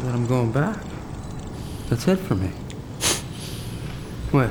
[0.00, 0.78] that I'm going back.
[1.88, 2.48] That's it for me.
[4.30, 4.50] What?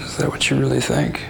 [0.00, 1.22] Is that what you really think?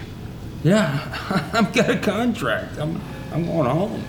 [0.62, 2.79] Yeah, I've got a contract.
[2.79, 3.01] I'm,
[3.33, 4.03] I'm going home.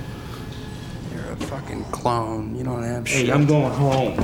[1.13, 2.55] You're a fucking clone.
[2.55, 3.29] You don't have Hey, shit.
[3.35, 4.17] I'm going home.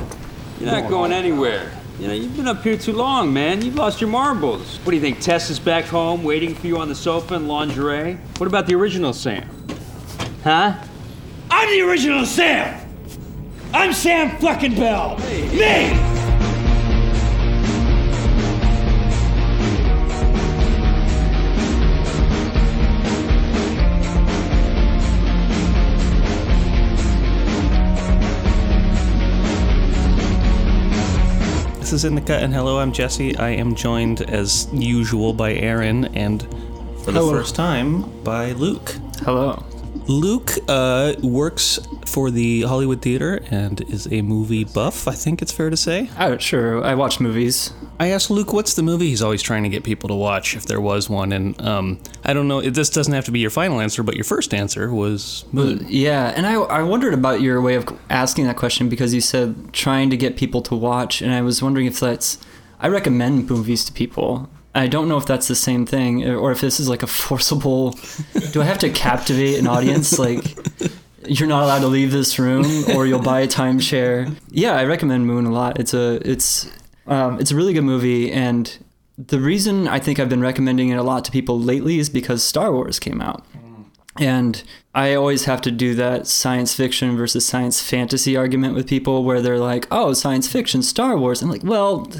[0.58, 1.70] You're not going anywhere.
[1.98, 3.62] You know, you've been up here too long, man.
[3.62, 4.78] You've lost your marbles.
[4.78, 5.20] What do you think?
[5.20, 8.14] Tess is back home waiting for you on the sofa in lingerie?
[8.38, 9.48] What about the original Sam?
[10.42, 10.74] Huh?
[11.50, 12.81] I'm the original Sam.
[13.74, 15.16] I'm Sam fucking Bell.
[15.18, 16.12] Me.
[31.78, 33.36] This is In the Cut, and hello, I'm Jesse.
[33.36, 36.42] I am joined, as usual, by Aaron, and
[37.04, 37.30] for the Hello.
[37.32, 38.96] first time, by Luke.
[39.24, 39.62] Hello.
[40.08, 45.52] Luke uh, works for the Hollywood Theater and is a movie buff, I think it's
[45.52, 46.10] fair to say.
[46.18, 46.84] Oh, sure.
[46.84, 47.72] I watch movies.
[48.00, 50.66] I asked Luke, what's the movie he's always trying to get people to watch, if
[50.66, 53.50] there was one, and um, I don't know, it, this doesn't have to be your
[53.50, 55.86] final answer, but your first answer was Moon.
[55.88, 59.72] Yeah, and I, I wondered about your way of asking that question because you said
[59.72, 62.38] trying to get people to watch, and I was wondering if that's.
[62.80, 64.50] I recommend movies to people.
[64.74, 67.98] I don't know if that's the same thing or if this is like a forcible.
[68.52, 70.18] do I have to captivate an audience?
[70.18, 70.56] Like,
[71.26, 74.34] you're not allowed to leave this room or you'll buy a timeshare.
[74.50, 75.78] Yeah, I recommend Moon a lot.
[75.78, 76.70] It's a it's
[77.06, 78.78] um, it's a really good movie, and
[79.18, 82.42] the reason I think I've been recommending it a lot to people lately is because
[82.42, 83.44] Star Wars came out.
[84.18, 84.62] And
[84.94, 89.40] I always have to do that science fiction versus science fantasy argument with people where
[89.40, 91.40] they're like, oh, science fiction, Star Wars.
[91.40, 92.10] I'm like, well,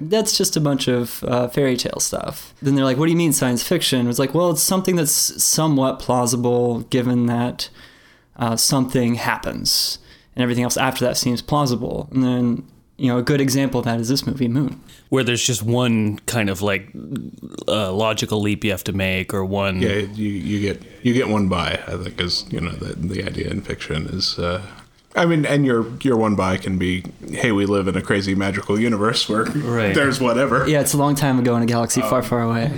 [0.00, 2.54] that's just a bunch of uh, fairy tale stuff.
[2.62, 4.08] Then they're like, what do you mean science fiction?
[4.08, 7.68] It's like, well, it's something that's somewhat plausible given that
[8.36, 9.98] uh, something happens
[10.38, 12.08] and everything else after that seems plausible.
[12.12, 14.80] And then, you know, a good example of that is this movie, Moon.
[15.08, 16.88] Where there's just one kind of like
[17.66, 19.82] uh, logical leap you have to make, or one.
[19.82, 21.80] Yeah, you, you get you get one by.
[21.86, 24.38] I think is you know the the idea in fiction is.
[25.16, 28.02] Uh, I mean, and your your one by can be, hey, we live in a
[28.02, 29.94] crazy magical universe where Right.
[29.94, 30.68] there's whatever.
[30.68, 32.70] Yeah, it's a long time ago in a galaxy far, far away.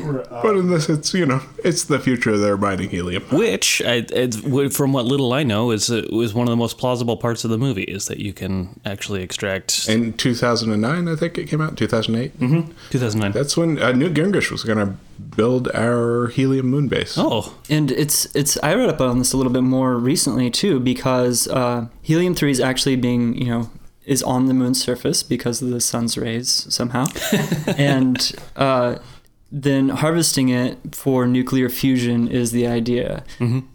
[0.43, 2.39] But in this, it's you know, it's the future.
[2.39, 3.25] They're mining helium.
[3.31, 4.37] Which, I, it's,
[4.77, 7.51] from what little I know, is uh, was one of the most plausible parts of
[7.51, 9.89] the movie is that you can actually extract.
[9.89, 11.77] In 2009, I think it came out.
[11.77, 12.39] 2008.
[12.39, 12.71] Mm-hmm.
[12.91, 13.33] 2009.
[13.33, 14.95] That's when uh, Newt Gingrich was going to
[15.37, 17.15] build our helium moon base.
[17.19, 20.81] oh, And it's it's I read up on this a little bit more recently too
[20.81, 23.71] because uh, helium three is actually being you know
[24.05, 27.05] is on the moon's surface because of the sun's rays somehow,
[27.77, 28.97] and uh,
[29.53, 33.23] then harvesting it for nuclear fusion is the idea.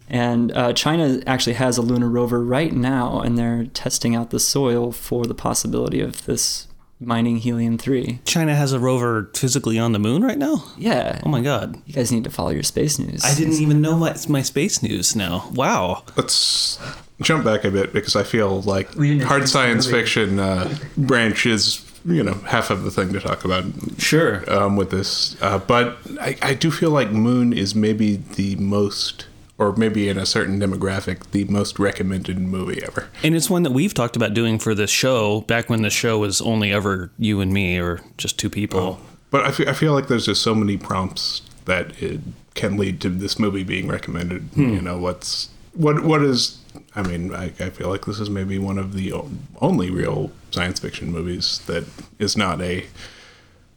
[0.09, 4.39] And uh, China actually has a lunar rover right now, and they're testing out the
[4.39, 6.67] soil for the possibility of this
[6.99, 8.19] mining helium three.
[8.25, 10.63] China has a rover physically on the moon right now.
[10.77, 11.21] Yeah.
[11.25, 11.81] Oh my god!
[11.85, 13.23] You guys need to follow your space news.
[13.25, 15.49] I didn't even know my, my space news now.
[15.53, 16.03] Wow.
[16.15, 16.79] Let's
[17.21, 18.89] jump back a bit because I feel like
[19.23, 23.65] hard science fiction uh, branch is you know half of the thing to talk about
[23.97, 24.43] Sure.
[24.51, 25.35] um, with this.
[25.41, 29.25] Uh, but I, I do feel like Moon is maybe the most,
[29.57, 33.09] or maybe in a certain demographic, the most recommended movie ever.
[33.23, 36.19] And it's one that we've talked about doing for this show back when the show
[36.19, 38.99] was only ever you and me or just two people.
[39.31, 42.21] But I feel, I feel like there's just so many prompts that it
[42.53, 44.43] can lead to this movie being recommended.
[44.53, 44.73] Hmm.
[44.73, 46.59] You know, what's what what is?
[46.95, 49.13] I mean, I, I feel like this is maybe one of the
[49.61, 51.83] only real science fiction movies that
[52.19, 52.85] is not a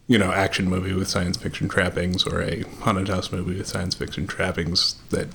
[0.07, 3.95] you know action movie with science fiction trappings or a haunted house movie with science
[3.95, 5.27] fiction trappings that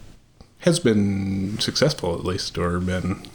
[0.64, 3.26] has been successful at least or been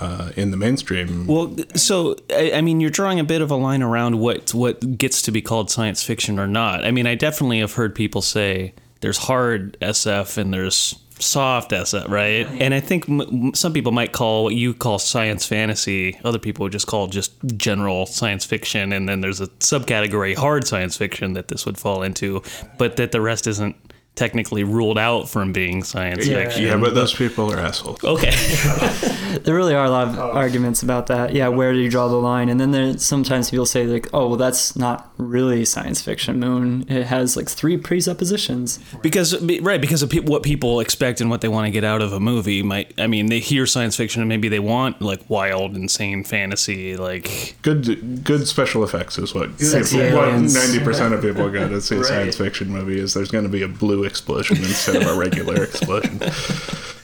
[0.00, 1.26] uh, in the mainstream.
[1.26, 4.98] Well, so I, I mean, you're drawing a bit of a line around what what
[4.98, 6.84] gets to be called science fiction or not.
[6.84, 12.08] I mean, I definitely have heard people say there's hard SF and there's soft SF,
[12.10, 12.46] right?
[12.60, 16.18] And I think m- m- some people might call what you call science fantasy.
[16.24, 20.66] Other people would just call just general science fiction, and then there's a subcategory hard
[20.66, 22.42] science fiction that this would fall into,
[22.76, 23.76] but that the rest isn't
[24.16, 26.64] technically ruled out from being science fiction.
[26.64, 28.02] yeah, but those people are assholes.
[28.02, 28.32] Okay.
[29.36, 30.30] There really are a lot of oh.
[30.32, 31.34] arguments about that.
[31.34, 32.48] Yeah, where do you draw the line?
[32.48, 36.86] And then there sometimes people say like, "Oh, well, that's not really science fiction." Moon
[36.88, 38.78] it has like three presuppositions.
[39.02, 42.00] because right because of pe- what people expect and what they want to get out
[42.00, 45.28] of a movie might i mean they hear science fiction and maybe they want like
[45.28, 51.48] wild insane fantasy like Good, good special effects is what what ninety percent of people
[51.50, 53.14] go to see a science fiction movie is.
[53.14, 56.20] There's going to be a blue explosion instead of a regular explosion.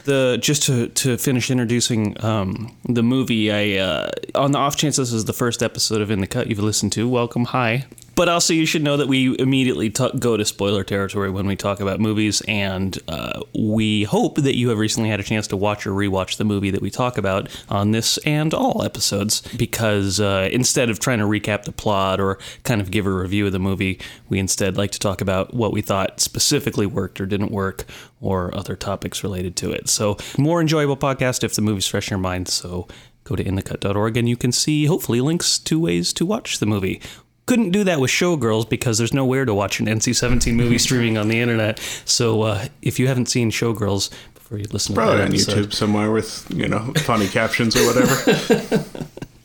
[0.05, 4.97] The just to to finish introducing um, the movie, I uh, on the off chance
[4.97, 7.85] this is the first episode of In the Cut you've listened to, welcome, hi.
[8.15, 11.57] But also, you should know that we immediately t- go to spoiler territory when we
[11.57, 15.57] talk about movies, and uh, we hope that you have recently had a chance to
[15.57, 19.43] watch or rewatch the movie that we talk about on this and all episodes.
[19.57, 23.47] Because uh, instead of trying to recap the plot or kind of give a review
[23.47, 23.99] of the movie,
[24.29, 27.87] we instead like to talk about what we thought specifically worked or didn't work,
[28.21, 29.89] or other topics related to it.
[29.89, 32.49] So, more enjoyable podcast if the movie's fresh in your mind.
[32.49, 32.87] So,
[33.25, 37.01] go to inthecut.org and you can see hopefully links to ways to watch the movie.
[37.47, 41.29] Couldn't do that with Showgirls because there's nowhere to watch an NC-17 movie streaming on
[41.29, 41.79] the internet.
[42.05, 45.67] So uh, if you haven't seen Showgirls before you listen to Probably that on episode-
[45.69, 48.85] YouTube somewhere with you know funny captions or whatever.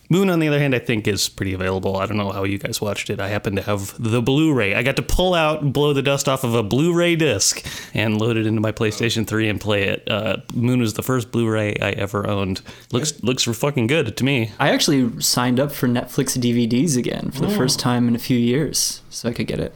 [0.09, 1.97] Moon, on the other hand, I think is pretty available.
[1.97, 3.19] I don't know how you guys watched it.
[3.19, 4.73] I happen to have the Blu-ray.
[4.73, 8.37] I got to pull out blow the dust off of a Blu-ray disc and load
[8.37, 10.09] it into my PlayStation 3 and play it.
[10.09, 12.61] Uh, Moon was the first Blu-ray I ever owned.
[12.93, 14.51] Looks looks fucking good to me.
[14.59, 17.57] I actually signed up for Netflix DVDs again for the Oh.
[17.57, 19.73] first time in a few years, so I could get it.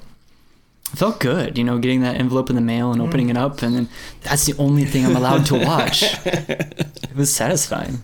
[0.94, 3.62] It felt good, you know, getting that envelope in the mail and opening it up,
[3.62, 3.90] and then
[4.24, 6.04] that's the only thing I'm allowed to watch.
[6.26, 8.00] it was satisfying.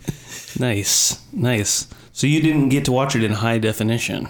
[0.59, 1.88] Nice, nice.
[2.17, 4.27] So you didn't get to watch it in high definition.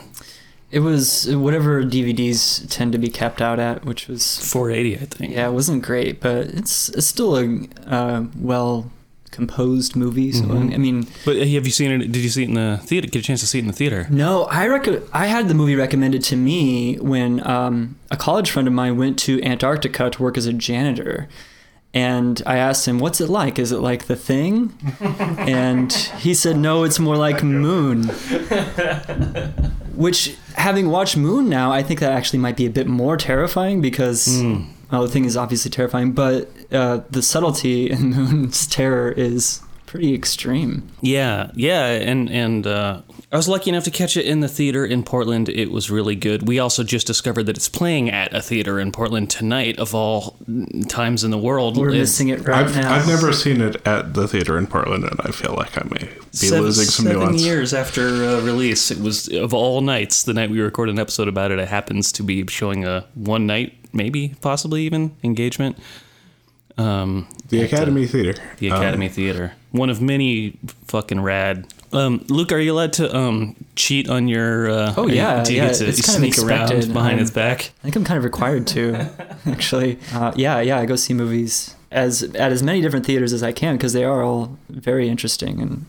[0.71, 5.31] It was whatever DVDs tend to be capped out at, which was 480, I think.
[5.33, 8.91] yeah, it wasn't great, but it's it's still a uh, well
[9.31, 10.33] composed movie.
[10.33, 10.73] So Mm-hmm.
[10.73, 12.11] I mean, But have you seen it?
[12.11, 13.07] Did you see it in the theater?
[13.07, 14.05] Get a chance to see it in the theater?
[14.09, 18.67] No, I rec- I had the movie recommended to me when um, a college friend
[18.67, 21.29] of mine went to Antarctica to work as a janitor.
[21.97, 23.57] And I asked him, "What's it like?
[23.57, 24.71] Is it like The Thing?"
[25.39, 28.03] and he said, "No, it's more like Moon."
[29.95, 33.81] Which, having watched Moon now, I think that actually might be a bit more terrifying
[33.81, 34.27] because,
[34.91, 40.13] well, The Thing is obviously terrifying, but uh, the subtlety in Moon's terror is pretty
[40.13, 40.87] extreme.
[41.01, 44.85] Yeah, yeah, and and uh, I was lucky enough to catch it in the theater
[44.85, 45.49] in Portland.
[45.49, 46.47] It was really good.
[46.47, 50.37] We also just discovered that it's playing at a theater in Portland tonight, of all
[50.87, 51.75] times in the world.
[51.75, 52.93] We're It's missing it right I've, now.
[52.95, 56.05] I've never seen it at the theater in Portland, and I feel like I may
[56.05, 57.43] be Seven, losing some seven nuance.
[57.43, 60.23] years after uh, release, it was of all nights.
[60.23, 63.45] The night we recorded an episode about it, it happens to be showing a one
[63.45, 65.77] night, maybe possibly even engagement.
[66.77, 68.41] Um, The at, uh, Academy Theater.
[68.59, 69.51] the Um, Academy Theater.
[69.71, 71.67] One of many fucking rad.
[71.93, 74.69] Um, Luke, are you allowed to um, cheat on your?
[74.69, 76.93] Uh, Oh, yeah, do you yeah, get to it's kind of sneak around expected.
[76.93, 77.71] behind I'm- its back?
[77.79, 79.09] I think I'm kind of required to,
[79.45, 79.99] actually.
[80.13, 83.53] Uh, yeah, yeah, I go see movies as at as many different theaters as I
[83.53, 85.85] can because they are all very interesting, and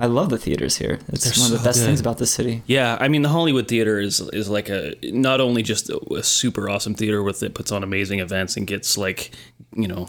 [0.00, 1.00] I love the theaters here.
[1.08, 1.86] It's They're one of the so best good.
[1.86, 2.62] things about the city.
[2.66, 6.22] Yeah, I mean the Hollywood Theater is is like a not only just a, a
[6.22, 9.32] super awesome theater with it puts on amazing events and gets like
[9.74, 10.08] you know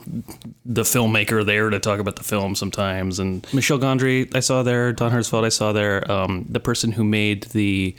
[0.64, 4.94] the filmmaker there to talk about the film sometimes and Michel Gondry I saw there
[4.94, 7.96] Don Hertzfeldt I saw there um, the person who made the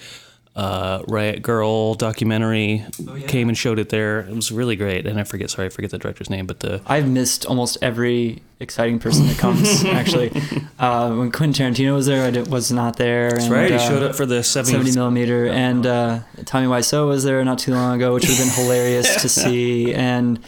[0.56, 2.85] uh, Riot Grrrl documentary
[3.29, 4.20] came and showed it there.
[4.20, 5.06] It was really great.
[5.06, 8.43] And I forget sorry I forget the director's name but the I've missed almost every
[8.58, 9.85] exciting person that comes.
[9.87, 10.32] actually,
[10.79, 13.31] uh, when Quentin Tarantino was there, I did, was not there.
[13.31, 15.47] that's and, right he uh, showed up for the 70, 70 millimeter.
[15.47, 19.23] And uh, Tommy Wiseau was there not too long ago which would have been hilarious
[19.23, 19.94] to see.
[19.94, 20.41] And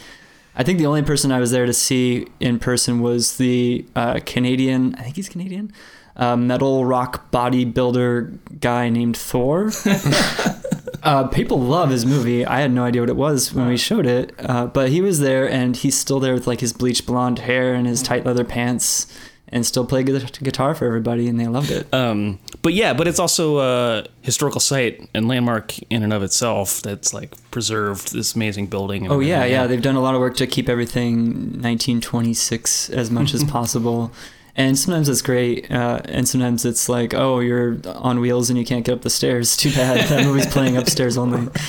[0.55, 4.19] I think the only person I was there to see in person was the uh,
[4.25, 5.71] Canadian I think he's Canadian
[6.15, 9.71] uh, metal rock bodybuilder guy named Thor
[11.03, 14.05] uh, people love his movie I had no idea what it was when we showed
[14.05, 17.39] it uh, but he was there and he's still there with like his bleached blonde
[17.39, 19.07] hair and his tight leather pants
[19.49, 23.19] and still play guitar for everybody and they loved it Um, but yeah, but it's
[23.19, 28.67] also a historical site and landmark in and of itself that's like preserved this amazing
[28.67, 29.11] building.
[29.11, 29.67] Oh yeah, yeah.
[29.67, 34.11] They've done a lot of work to keep everything 1926 as much as possible.
[34.55, 38.63] And sometimes it's great, uh, and sometimes it's like, oh, you're on wheels and you
[38.65, 39.57] can't get up the stairs.
[39.57, 40.07] Too bad.
[40.09, 41.49] That movie's playing upstairs only.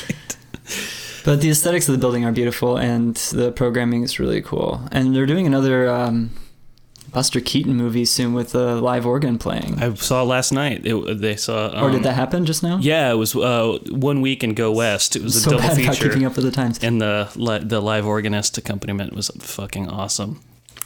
[1.25, 4.87] But the aesthetics of the building are beautiful, and the programming is really cool.
[4.93, 6.33] And they're doing another um,
[7.13, 9.83] Buster Keaton movie soon with a live organ playing.
[9.83, 10.83] I saw last night.
[10.85, 11.71] It, they saw.
[11.75, 12.77] Um, or did that happen just now?
[12.77, 15.17] Yeah, it was uh, one week in Go West.
[15.17, 16.79] It was a so double bad about feature, keeping up with the times.
[16.85, 20.43] and the li- the live organist accompaniment was fucking awesome.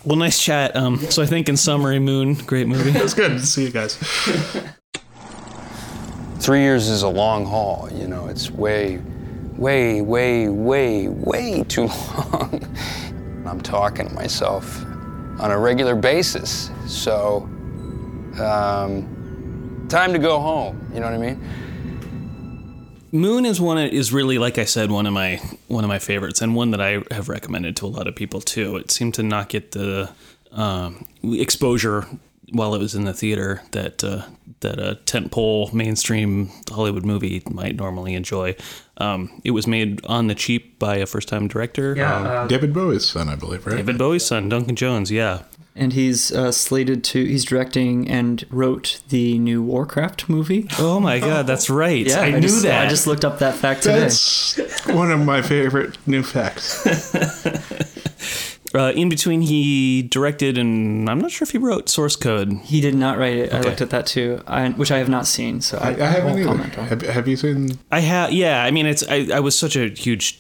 [0.08, 0.74] Well, nice chat.
[0.74, 2.98] Um, so I think in summary, Moon, great movie.
[2.98, 3.32] It was good.
[3.32, 3.96] To see you guys.
[6.38, 9.02] Three years is a long haul, you know, it's way,
[9.58, 11.88] way, way, way, way too
[12.32, 12.66] long.
[13.46, 14.82] I'm talking to myself
[15.40, 16.70] on a regular basis.
[16.86, 17.42] So,
[18.40, 21.38] um, time to go home, you know what I mean?
[23.10, 26.42] Moon is one is really like I said one of my one of my favorites
[26.42, 28.76] and one that I have recommended to a lot of people too.
[28.76, 30.10] It seemed to not get the
[30.52, 32.06] um, exposure
[32.52, 34.22] while it was in the theater that uh,
[34.60, 38.56] that a tentpole mainstream Hollywood movie might normally enjoy.
[38.98, 41.94] Um, it was made on the cheap by a first time director.
[42.42, 43.76] um, David Bowie's son, I believe, right?
[43.76, 45.10] David Bowie's son, Duncan Jones.
[45.10, 45.42] Yeah.
[45.78, 47.24] And he's uh, slated to.
[47.24, 50.68] He's directing and wrote the new Warcraft movie.
[50.78, 52.06] Oh my God, that's right.
[52.06, 52.86] Yeah, I, knew just, that.
[52.86, 54.00] I just looked up that fact today.
[54.00, 56.84] That's one of my favorite new facts.
[58.74, 62.52] Uh, in between, he directed and I'm not sure if he wrote source code.
[62.64, 63.52] He did not write it.
[63.54, 65.60] I looked at that too, I, which I have not seen.
[65.60, 66.48] So I, I, I haven't won't either.
[66.48, 66.86] comment on.
[66.86, 67.78] Have, have you seen?
[67.90, 68.62] I have, yeah.
[68.64, 70.38] I mean, it's I, I was such a huge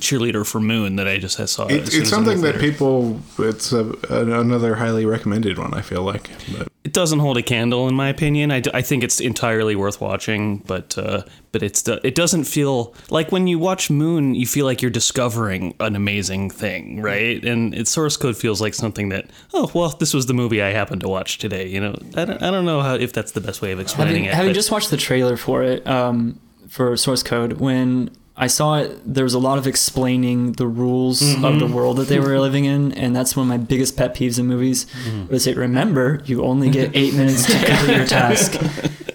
[0.00, 1.72] cheerleader for Moon that I just saw it.
[1.72, 3.20] It, it's as it was something that people.
[3.38, 5.72] It's a, an, another highly recommended one.
[5.74, 8.50] I feel like, but It doesn't hold a candle in my opinion.
[8.50, 11.22] I, d- I think it's entirely worth watching, but uh,
[11.52, 15.74] but it's it doesn't feel like when you watch Moon, you feel like you're discovering
[15.80, 17.42] an amazing thing, right?
[17.46, 20.70] And it source code feels like something that oh well, this was the movie I
[20.70, 21.68] happened to watch today.
[21.68, 24.24] You know, I don't, I don't know how if that's the best way of explaining
[24.24, 24.34] Having, it.
[24.34, 26.38] having but- just watched the trailer for it, um,
[26.68, 31.22] for Source Code, when I saw it, there was a lot of explaining the rules
[31.22, 31.58] of Mm-hmm.
[31.58, 34.38] the world that they were living in, and that's one of my biggest pet peeves
[34.38, 34.84] in movies.
[35.06, 35.28] Mm-hmm.
[35.32, 38.60] Was it remember you only get eight minutes to complete your task?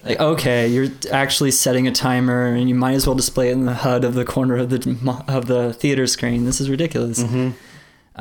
[0.03, 3.65] Like, okay, you're actually setting a timer, and you might as well display it in
[3.65, 6.45] the HUD of the corner of the of the theater screen.
[6.45, 7.21] This is ridiculous.
[7.21, 7.51] Mm-hmm.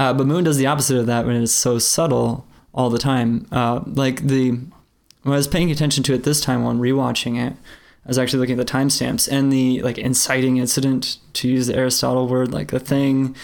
[0.00, 3.47] Uh, but Moon does the opposite of that when it's so subtle all the time.
[3.52, 7.52] Uh, like the when I was paying attention to it this time while rewatching it,
[7.52, 11.76] I was actually looking at the timestamps and the like inciting incident to use the
[11.76, 13.37] Aristotle word, like the thing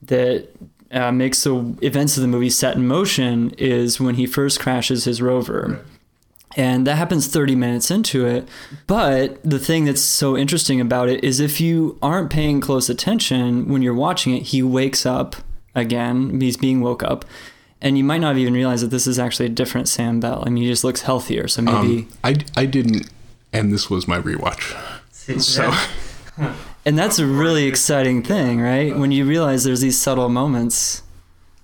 [0.00, 0.46] that
[0.92, 5.02] uh, makes the events of the movie set in motion is when he first crashes
[5.02, 5.84] his rover.
[6.56, 8.48] And that happens 30 minutes into it.
[8.86, 13.68] But the thing that's so interesting about it is if you aren't paying close attention
[13.68, 15.34] when you're watching it, he wakes up
[15.78, 16.40] again.
[16.40, 17.24] He's being woke up.
[17.80, 20.42] And you might not even realize that this is actually a different Sam Bell.
[20.44, 21.46] I mean, he just looks healthier.
[21.46, 21.98] So maybe.
[22.00, 23.08] um, I I didn't,
[23.52, 24.76] and this was my rewatch.
[25.40, 25.72] So
[26.88, 28.96] And that's a really exciting thing, right?
[28.96, 31.02] When you realize there's these subtle moments,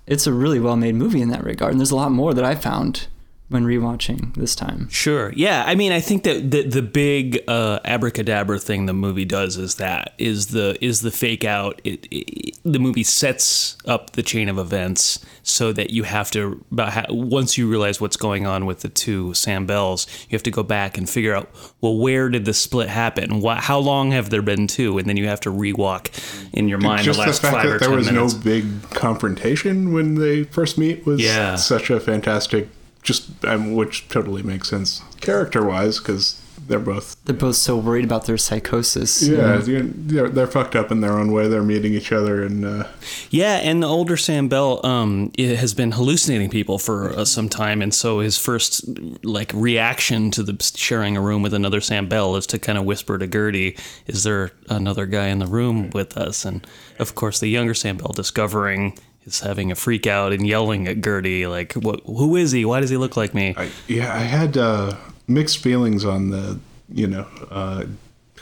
[0.05, 1.71] it's a really well made movie in that regard.
[1.71, 3.07] And there's a lot more that I found
[3.47, 4.89] when rewatching this time.
[4.89, 5.31] Sure.
[5.35, 5.63] Yeah.
[5.67, 9.75] I mean, I think that the the big uh, abracadabra thing the movie does is
[9.75, 11.79] that is the is the fake out.
[11.83, 16.65] It, it the movie sets up the chain of events so that you have to
[16.71, 20.43] about ha- once you realize what's going on with the two Sam Bells, you have
[20.43, 21.49] to go back and figure out
[21.81, 23.41] well where did the split happen?
[23.41, 24.97] What, how long have there been two?
[24.97, 26.09] And then you have to rewalk
[26.51, 28.33] in your mind just the the, last fact five or that there ten was minutes.
[28.33, 31.55] no big confrontation when they first meet was Yeah.
[31.57, 32.67] such a fantastic.
[33.05, 38.05] Just um, which totally makes sense character wise because they're both They're both so worried
[38.05, 39.21] about their psychosis.
[39.21, 41.47] yeah they're, they're, they're fucked up in their own way.
[41.47, 42.87] They're meeting each other and uh,
[43.29, 47.49] Yeah, and the older Sam Bell um, i- has been hallucinating people for uh, some
[47.49, 48.83] time, and so his first
[49.23, 52.85] like reaction to the sharing a room with another Sam Bell is to kind of
[52.85, 56.65] whisper to Gertie, "Is there another guy in the room with us?" And
[56.97, 61.01] of course, the younger Sam Bell discovering is having a freak out and yelling at
[61.01, 62.01] Gertie, like, "What?
[62.05, 62.65] Who is he?
[62.65, 64.95] Why does he look like me?" I, yeah, I had uh,
[65.27, 67.85] mixed feelings on the you know uh,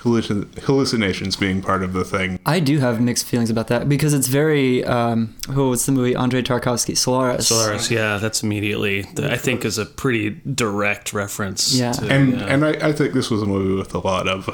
[0.03, 2.39] hallucin- hallucinations being part of the thing.
[2.45, 4.83] I do have mixed feelings about that because it's very.
[4.85, 6.15] Um, oh, what's the movie?
[6.15, 7.47] Andrei Tarkovsky, Solaris.
[7.47, 11.73] Solaris, yeah, that's immediately I think is a pretty direct reference.
[11.73, 11.93] Yeah.
[11.93, 12.45] to, and yeah.
[12.45, 14.53] and I, I think this was a movie with a lot of v-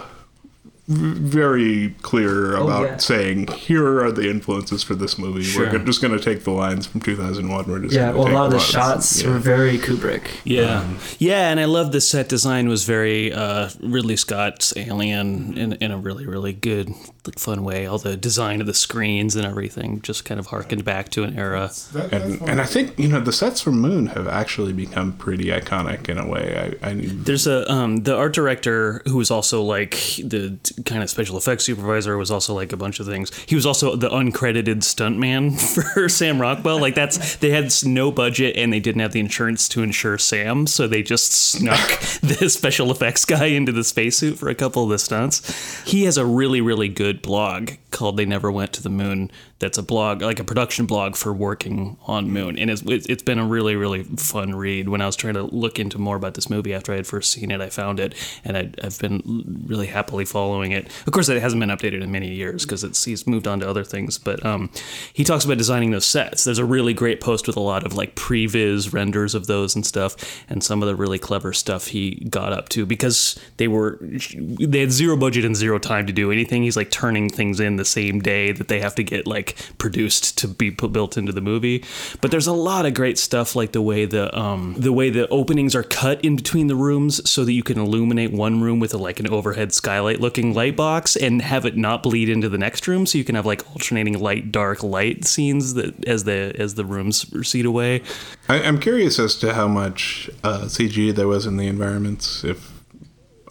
[0.89, 2.97] very clear about yeah.
[2.97, 5.43] saying here are the influences for this movie.
[5.43, 5.71] Sure.
[5.71, 7.65] We're just going to take the lines from 2001.
[7.67, 9.29] We're just Yeah, gonna well, a take lot of the of- shots yeah.
[9.29, 10.27] were very Kubrick.
[10.43, 15.55] Yeah, Um, yeah, and I love the set design was very uh, Ridley Scott's Alien
[15.57, 16.89] in, in a really really good
[17.25, 17.85] like, fun way.
[17.85, 21.37] All the design of the screens and everything just kind of harkened back to an
[21.37, 21.71] era.
[22.11, 26.09] and, and I think you know the sets from Moon have actually become pretty iconic
[26.09, 26.77] in a way.
[26.81, 29.91] I, I There's a um, the art director who was also like
[30.23, 33.35] the kind of special effects supervisor was also like a bunch of things.
[33.45, 35.59] He was also the uncredited stuntman
[35.93, 36.79] for Sam Rockwell.
[36.79, 40.67] Like that's they had no budget and they didn't have the insurance to insure Sam,
[40.67, 44.89] so they just snuck the special effects guy into the spacesuit for a couple of
[44.89, 45.83] the stunts.
[45.83, 49.77] He has a really really good blog called "They Never Went to the Moon." That's
[49.77, 53.45] a blog, like a production blog for working on Moon, and it's it's been a
[53.45, 54.87] really really fun read.
[54.87, 57.31] When I was trying to look into more about this movie after I had first
[57.31, 60.87] seen it, I found it, and I, I've been really happily following it.
[61.05, 63.69] Of course, it hasn't been updated in many years because it's he's moved on to
[63.69, 64.17] other things.
[64.17, 64.69] But um,
[65.11, 66.43] he talks about designing those sets.
[66.43, 69.85] There's a really great post with a lot of like previs renders of those and
[69.85, 70.15] stuff,
[70.49, 74.79] and some of the really clever stuff he got up to because they were they
[74.79, 76.63] had zero budget and zero time to do anything.
[76.63, 80.37] He's like turning things in the same day that they have to get like produced
[80.37, 81.81] to be built into the movie.
[82.19, 85.25] But there's a lot of great stuff like the way the um the way the
[85.29, 88.93] openings are cut in between the rooms so that you can illuminate one room with
[88.93, 92.57] a, like an overhead skylight looking light box and have it not bleed into the
[92.57, 96.53] next room so you can have like alternating light dark light scenes that as the
[96.59, 98.03] as the rooms recede away.
[98.49, 102.43] I, I'm curious as to how much uh, CG there was in the environments.
[102.43, 102.83] If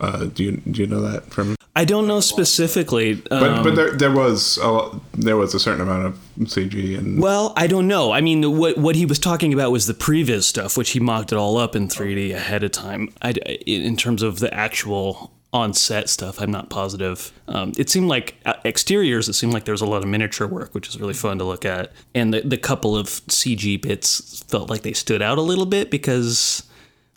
[0.02, 1.57] uh, do you do you know that from?
[1.78, 3.14] I don't know specifically.
[3.14, 7.23] But um, but there there was a, there was a certain amount of CG and
[7.23, 8.11] Well, I don't know.
[8.11, 11.30] I mean, what what he was talking about was the previs stuff, which he mocked
[11.30, 13.14] it all up in 3D ahead of time.
[13.23, 17.30] I, in terms of the actual on set stuff, I'm not positive.
[17.47, 19.28] Um, it seemed like uh, exteriors.
[19.28, 21.44] It seemed like there was a lot of miniature work, which is really fun to
[21.44, 21.92] look at.
[22.12, 25.92] And the the couple of CG bits felt like they stood out a little bit
[25.92, 26.64] because.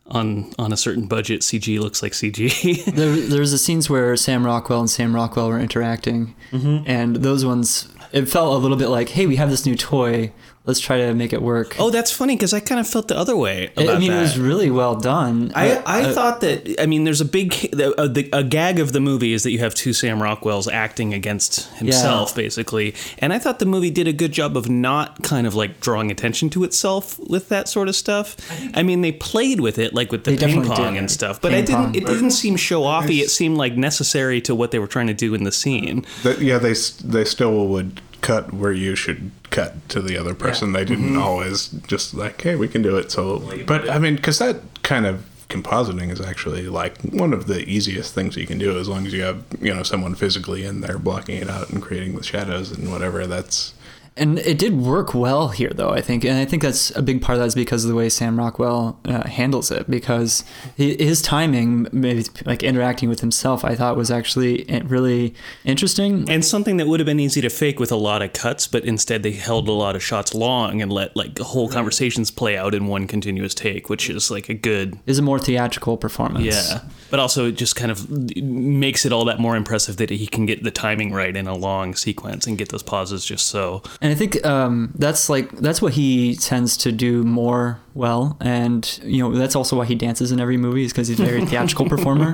[0.07, 2.51] On, on a certain budget, CG looks like CG.
[2.95, 6.83] There, there's the scenes where Sam Rockwell and Sam Rockwell were interacting, mm-hmm.
[6.85, 10.33] and those ones, it felt a little bit like, hey, we have this new toy.
[10.63, 11.75] Let's try to make it work.
[11.79, 14.11] oh, that's funny because I kind of felt the other way I- about I mean,
[14.11, 14.17] that.
[14.19, 15.51] it was really well done.
[15.55, 18.43] I, Uh, I uh, thought that I mean there's a big the, uh, the, a
[18.43, 22.93] gag of the movie is that you have two Sam Rockwells acting against himself basically
[23.17, 26.11] and I thought the movie did a good job of not kind of like drawing
[26.11, 28.35] attention to itself with that sort of stuff
[28.75, 30.99] I mean they played with it like with the They ping pong did.
[30.99, 31.95] and stuff but Ping it didn't pong.
[31.95, 35.13] it didn't seem show offy it seemed like necessary to what they were trying to
[35.15, 39.87] do in the scene that, yeah they they still would cut where you should cut
[39.89, 40.73] to the other person.
[40.73, 41.21] They didn't mm-hmm.
[41.21, 43.11] always just like hey we can do it.
[43.11, 47.67] So but I mean because that kind of compositing is actually like one of the
[47.67, 50.79] easiest things you can do as long as you have you know someone physically in
[50.79, 53.73] there blocking it out and creating the shadows and whatever that's
[54.17, 56.25] And it did work well here, though, I think.
[56.25, 58.37] And I think that's a big part of that is because of the way Sam
[58.37, 59.89] Rockwell uh, handles it.
[59.89, 60.43] Because
[60.75, 66.29] his timing, maybe like interacting with himself, I thought was actually eh, really interesting.
[66.29, 68.83] and something that would have been easy to fake with a lot of cuts but
[68.83, 72.73] instead they held a lot of shots long and let like whole conversations play out
[72.75, 76.45] in one continuous take which is like a good Is a more theatrical performance.
[76.45, 78.09] Yeah, but also it just kind of
[78.41, 81.53] makes it all that more impressive that he can get the timing right in a
[81.53, 83.83] long sequence and get those pauses just so.
[84.01, 88.99] And I think um, that's like that's what he tends to do more well, and
[89.03, 91.45] you know that's also why he dances in every movie is because he's a very
[91.45, 92.33] theatrical performer.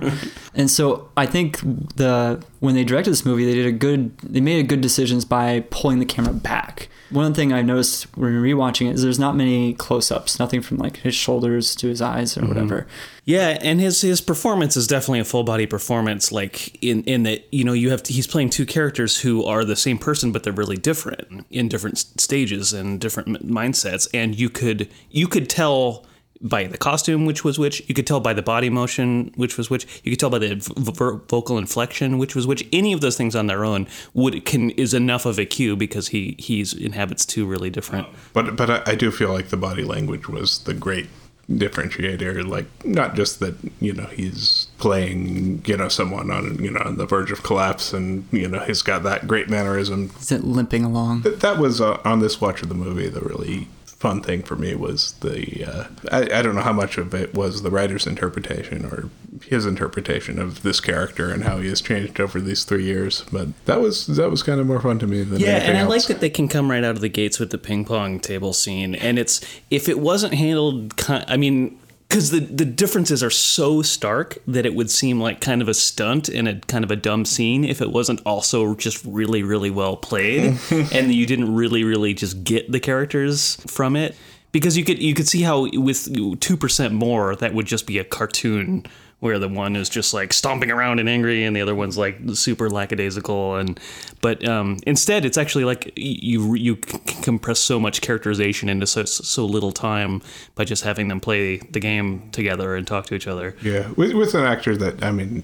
[0.53, 1.59] And so I think
[1.95, 5.25] the when they directed this movie, they did a good they made a good decisions
[5.25, 6.87] by pulling the camera back.
[7.09, 10.97] One thing I noticed when rewatching it is there's not many close-ups, nothing from like
[10.97, 12.49] his shoulders to his eyes or mm-hmm.
[12.49, 12.87] whatever.
[13.23, 16.31] Yeah, and his his performance is definitely a full body performance.
[16.31, 19.63] Like in in that you know you have to, he's playing two characters who are
[19.63, 24.49] the same person but they're really different in different stages and different mindsets, and you
[24.49, 26.05] could you could tell
[26.41, 29.69] by the costume which was which you could tell by the body motion which was
[29.69, 33.01] which you could tell by the v- v- vocal inflection which was which any of
[33.01, 36.73] those things on their own would can is enough of a cue because he he's
[36.73, 40.59] inhabits two really different But but I, I do feel like the body language was
[40.59, 41.07] the great
[41.49, 42.45] differentiator.
[42.45, 46.97] Like not just that you know he's playing you know someone on you know on
[46.97, 50.11] the verge of collapse and you know he's got that great mannerism.
[50.19, 51.21] Is it limping along?
[51.21, 53.07] That, that was uh, on this watch of the movie.
[53.09, 53.67] The really
[53.99, 57.33] fun thing for me was the uh, I, I don't know how much of it
[57.33, 59.09] was the writer's interpretation or
[59.43, 63.23] his interpretation of this character and how he has changed over these three years.
[63.31, 65.77] But that was that was kind of more fun to me than Yeah, anything and
[65.77, 65.89] I else.
[65.89, 68.53] like that they can come right out of the gates with the ping pong table
[68.53, 68.93] scene.
[68.95, 71.77] And it's if it wasn't handled, I mean,
[72.07, 75.73] because the the differences are so stark that it would seem like kind of a
[75.73, 79.69] stunt and a kind of a dumb scene if it wasn't also just really really
[79.69, 80.57] well played,
[80.91, 84.15] and you didn't really really just get the characters from it.
[84.53, 87.99] Because you could you could see how with two percent more that would just be
[87.99, 88.85] a cartoon
[89.19, 92.19] where the one is just like stomping around and angry and the other one's like
[92.33, 93.79] super lackadaisical and
[94.21, 99.45] but um, instead it's actually like you you compress so much characterization into so so
[99.45, 100.21] little time
[100.55, 104.13] by just having them play the game together and talk to each other Yeah, with,
[104.13, 105.43] with an actor that I mean,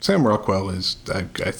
[0.00, 1.52] Sam Rockwell is I, I,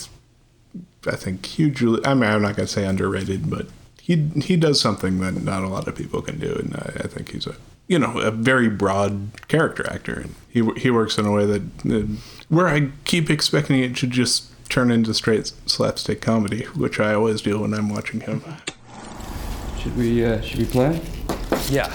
[1.06, 2.04] I think hugely.
[2.04, 3.68] I mean, I'm not gonna say underrated, but
[4.00, 7.06] he he does something that not a lot of people can do, and I, I
[7.06, 7.54] think he's a
[7.90, 11.62] you know a very broad character actor, and he he works in a way that
[11.90, 12.06] uh,
[12.48, 17.42] where I keep expecting it to just turn into straight slapstick comedy, which I always
[17.42, 18.44] do when I'm watching him.
[19.80, 21.00] Should we, uh, should we play?
[21.68, 21.92] Yeah.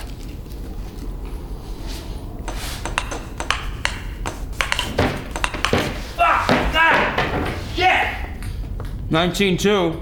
[9.09, 10.01] Nineteen two.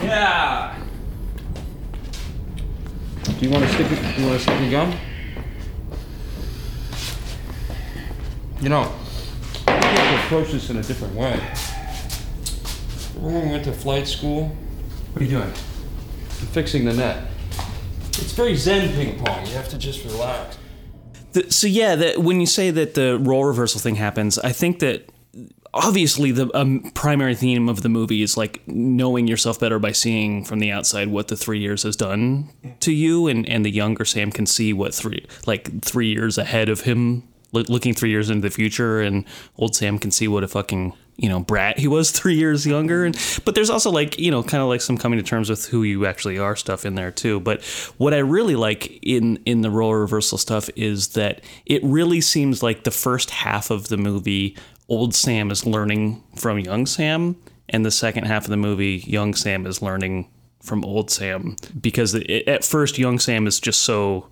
[0.00, 0.83] Yeah.
[3.24, 3.90] Do you want to stick?
[3.90, 4.94] it- You want to stick your gum?
[8.60, 8.92] You know,
[9.66, 11.38] I think to approach this in a different way.
[13.16, 14.56] Remember when we went to flight school?
[15.12, 15.48] What are you doing?
[15.48, 17.26] I'm fixing the net.
[18.08, 19.44] It's very zen ping pong.
[19.46, 20.56] You have to just relax.
[21.32, 24.78] The, so yeah, that when you say that the role reversal thing happens, I think
[24.78, 25.10] that
[25.74, 30.44] obviously the um, primary theme of the movie is like knowing yourself better by seeing
[30.44, 32.48] from the outside what the three years has done
[32.80, 36.68] to you, and and the younger Sam can see what three like three years ahead
[36.68, 39.24] of him, loo- looking three years into the future, and
[39.58, 43.04] old Sam can see what a fucking you know brat he was three years younger.
[43.04, 45.66] And but there's also like you know kind of like some coming to terms with
[45.66, 47.40] who you actually are stuff in there too.
[47.40, 47.64] But
[47.98, 52.62] what i really like in in the role reversal stuff is that it really seems
[52.62, 54.56] like the first half of the movie
[54.88, 57.36] old sam is learning from young sam
[57.68, 60.28] and the second half of the movie young sam is learning
[60.64, 64.28] from old Sam because it, at first young Sam is just so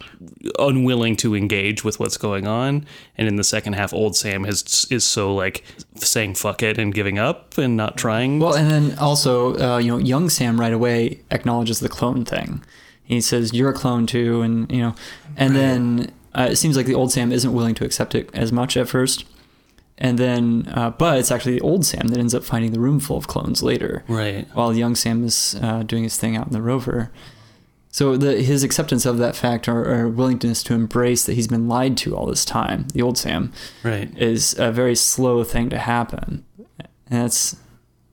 [0.59, 2.87] unwilling to engage with what's going on,
[3.19, 5.62] and in the second half, old Sam is is so like
[5.95, 8.38] saying fuck it and giving up and not trying.
[8.41, 12.65] Well, and then also, uh, you know, young Sam right away acknowledges the clone thing.
[13.05, 14.95] He says, "You're a clone too," and you know,
[15.37, 18.51] and then uh, it seems like the old Sam isn't willing to accept it as
[18.51, 19.27] much at first.
[20.03, 22.99] And then, uh, but it's actually the old Sam that ends up finding the room
[22.99, 24.03] full of clones later.
[24.09, 24.49] Right.
[24.53, 27.12] While young Sam is uh, doing his thing out in the rover.
[27.91, 31.69] So the, his acceptance of that fact or, or willingness to embrace that he's been
[31.69, 33.53] lied to all this time, the old Sam,
[33.85, 34.11] Right.
[34.19, 36.45] is a very slow thing to happen.
[36.79, 37.55] And that's,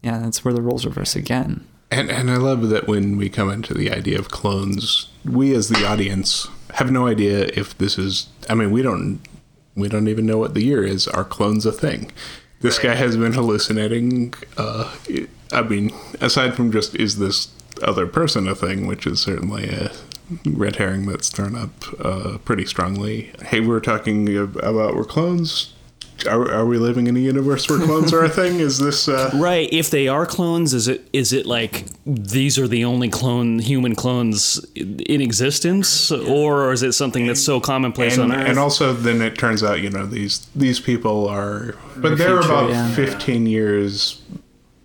[0.03, 1.65] yeah, that's where the roles reverse again.
[1.91, 5.69] And and I love that when we come into the idea of clones, we as
[5.69, 8.27] the audience have no idea if this is.
[8.47, 9.19] I mean, we don't
[9.79, 11.07] we don't even know what the year is.
[11.07, 12.11] Are clones a thing?
[12.61, 14.33] This guy has been hallucinating.
[14.57, 14.93] Uh,
[15.51, 17.49] I mean, aside from just is this
[17.81, 19.91] other person a thing, which is certainly a
[20.45, 21.71] red herring that's thrown up
[22.03, 23.31] uh, pretty strongly.
[23.43, 25.73] Hey, we're talking about we're clones.
[26.27, 28.59] Are, are we living in a universe where clones are a thing?
[28.59, 29.69] Is this uh, Right.
[29.71, 33.95] If they are clones, is it is it like these are the only clone human
[33.95, 38.49] clones in existence, or is it something that's so commonplace and, on Earth?
[38.49, 42.53] and also then it turns out you know these these people are but they're future,
[42.53, 42.95] about yeah.
[42.95, 44.21] 15 years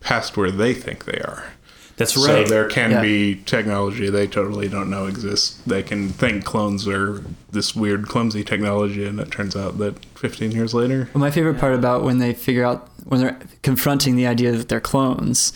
[0.01, 1.54] past where they think they are
[1.97, 2.25] that's right.
[2.25, 3.03] so there can Yeah.
[3.03, 8.43] be technology they totally don't know exists they can think clones are this weird clumsy
[8.45, 12.19] technology and it turns out that 15 years later Well, my favorite part about when
[12.19, 15.53] they figure out when they're confronting the idea that they're clones,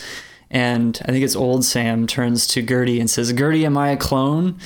[0.50, 3.96] and I think it's old Sam turns to Gertie and says, "Gertie, am I a
[3.96, 4.56] clone?"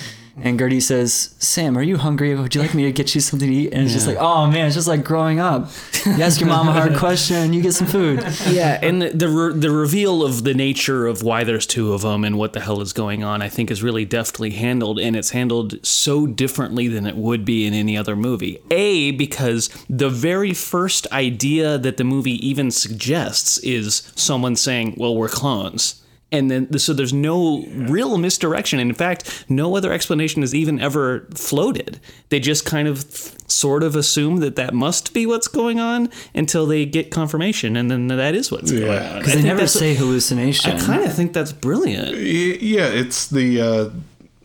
[0.41, 2.35] And Gertie says, "Sam, are you hungry?
[2.35, 4.47] Would you like me to get you something to eat?" And it's just like, oh
[4.47, 5.71] man, it's just like growing up.
[6.07, 8.25] You ask your mom a hard question, you get some food.
[8.49, 12.03] yeah, and the the, re- the reveal of the nature of why there's two of
[12.03, 15.15] them and what the hell is going on, I think, is really deftly handled, and
[15.15, 18.59] it's handled so differently than it would be in any other movie.
[18.71, 25.15] A because the very first idea that the movie even suggests is someone saying, "Well,
[25.15, 26.02] we're clones."
[26.33, 28.79] And then, so there's no real misdirection.
[28.79, 32.01] And in fact, no other explanation is even ever floated.
[32.31, 33.05] They just kind of
[33.47, 37.77] sort of assume that that must be what's going on until they get confirmation.
[37.77, 39.19] And then that is what's going on.
[39.19, 40.73] Because they never say hallucination.
[40.73, 42.17] I kind of think that's brilliant.
[42.17, 43.91] Yeah it's the uh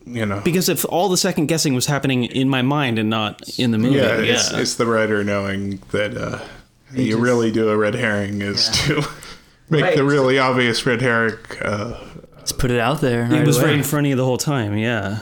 [0.06, 3.42] you know Because if all the second guessing was happening in my mind and not
[3.60, 4.34] in the movie, yeah, yeah.
[4.34, 6.40] It's, it's the writer knowing that uh
[6.94, 9.04] you really do a red herring is to
[9.70, 12.00] make the really obvious red herring uh
[12.38, 13.32] Let's put it out there.
[13.34, 13.68] it was away.
[13.68, 15.20] right in front of you the whole time, yeah.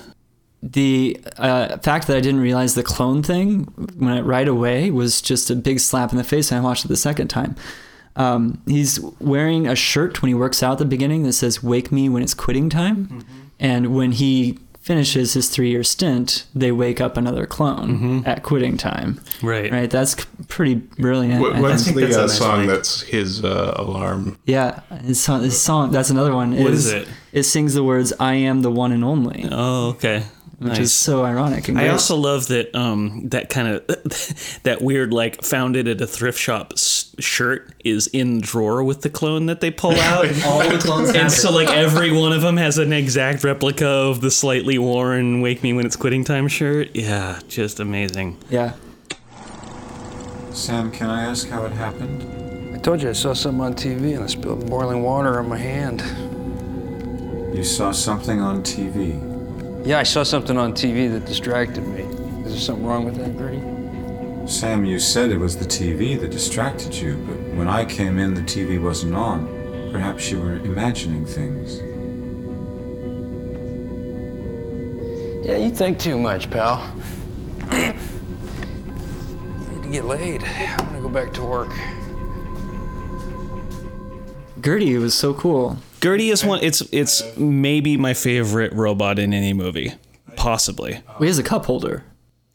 [0.62, 3.64] the uh, fact that I didn't realize the clone thing
[3.98, 6.52] when it right away was just a big slap in the face.
[6.52, 7.56] And I watched it the second time.
[8.16, 11.92] Um, he's wearing a shirt when he works out at the beginning that says "Wake
[11.92, 13.26] me when it's quitting time,"
[13.60, 19.20] and when he finishes his three-year stint, they wake up another clone at quitting time.
[19.42, 19.72] Right.
[19.72, 19.90] Right.
[19.90, 20.14] That's
[20.48, 21.42] pretty brilliant.
[21.42, 21.98] What, what's think.
[21.98, 22.68] think the that's a uh, nice song line.
[22.68, 24.38] that's his uh, alarm?
[24.46, 25.90] Yeah, his song, his song.
[25.90, 26.56] That's another one.
[26.56, 27.08] What is it?
[27.34, 30.24] It sings the words "I am the one and only," Oh, okay.
[30.60, 30.80] Which Nice.
[30.80, 31.68] is so ironic.
[31.68, 33.86] And I also love that um that kind of
[34.64, 39.02] that weird like founded at a thrift shop s- shirt is in the drawer with
[39.02, 40.26] the clone that they pull out.
[40.46, 44.22] all the clones and so like every one of them has an exact replica of
[44.22, 46.90] the slightly worn "Wake Me When It's Quitting Time" shirt.
[46.96, 48.38] Yeah, just amazing.
[48.50, 48.74] yeah.
[50.52, 52.74] Sam, can I ask how it happened?
[52.74, 55.58] I told you I saw something on TV and I spilled boiling water on my
[55.58, 56.02] hand.
[57.54, 59.20] You saw something on TV.
[59.86, 62.02] Yeah, I saw something on TV that distracted me.
[62.44, 63.62] Is there something wrong with that, Gertie?
[64.52, 68.34] Sam, you said it was the TV that distracted you, but when I came in,
[68.34, 69.46] the TV wasn't on.
[69.92, 71.78] Perhaps you were imagining things.
[75.46, 76.92] Yeah, you think too much, pal.
[77.72, 77.78] you
[79.70, 80.44] need to get laid.
[80.44, 81.72] I'm gonna go back to work.
[84.62, 85.78] Gertie it was so cool.
[86.06, 86.60] Gertie is one.
[86.62, 89.92] It's it's maybe my favorite robot in any movie,
[90.36, 91.02] possibly.
[91.08, 92.04] Well, he has a cup holder.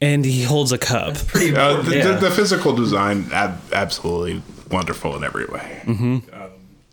[0.00, 1.16] And he holds a cup.
[1.34, 2.12] Uh, the, Yeah.
[2.12, 5.82] the, the physical design, ab- absolutely wonderful in every way.
[5.84, 6.18] Mm-hmm.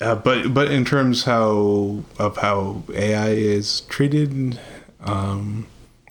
[0.01, 4.59] Uh, but but in terms how of how AI is treated,
[5.01, 5.67] um,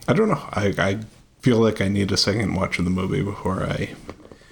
[0.06, 0.48] I don't know.
[0.52, 1.00] I, I
[1.40, 3.90] feel like I need a second watch of the movie before I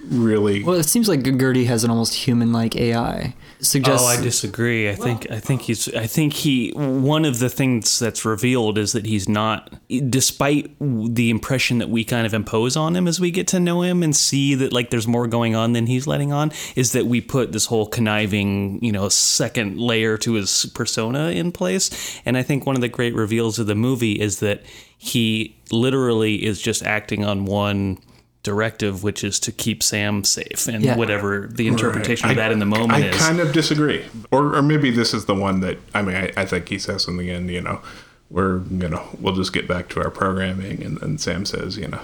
[0.09, 0.63] really.
[0.63, 3.33] Well, it seems like Gertie has an almost human-like AI.
[3.59, 4.89] Suggests Oh, I disagree.
[4.89, 8.91] I think I think he's I think he one of the things that's revealed is
[8.91, 9.73] that he's not
[10.09, 13.81] despite the impression that we kind of impose on him as we get to know
[13.81, 17.05] him and see that like there's more going on than he's letting on is that
[17.05, 22.19] we put this whole conniving, you know, second layer to his persona in place.
[22.25, 24.63] And I think one of the great reveals of the movie is that
[24.97, 27.99] he literally is just acting on one
[28.45, 30.95] directive which is to keep Sam safe and Yeah.
[30.95, 33.17] whatever the interpretation of I- that in the moment I is.
[33.17, 36.15] kind of disagree, or or maybe this is the one that I mean.
[36.15, 37.81] I, I think he says in the end, you know,
[38.29, 41.87] we're you know we'll just get back to our programming, and then Sam says, you
[41.87, 41.99] know,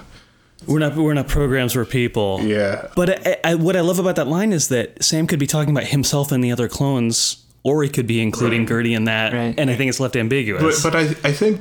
[0.66, 2.40] We're not we're not programs, we're people.
[2.42, 5.46] yeah, But I, I, what I love about that line is that Sam could be
[5.46, 9.32] talking about himself and the other clones, or he could be including Gertie in that,
[9.32, 9.54] Right.
[9.58, 10.82] and I think it's left ambiguous.
[10.82, 11.60] But, but I, I think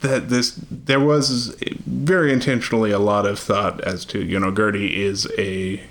[0.00, 1.56] that this there was
[1.86, 5.82] very intentionally a lot of thought as to you know Gertie is a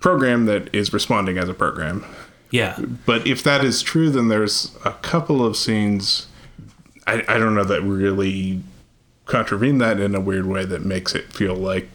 [0.00, 2.04] program that is responding as a program.
[2.50, 6.26] yeah, But if that is true, then there's a couple of scenes
[7.06, 8.62] I, I don't know that really
[9.26, 11.88] contravene that in a weird way that makes it feel like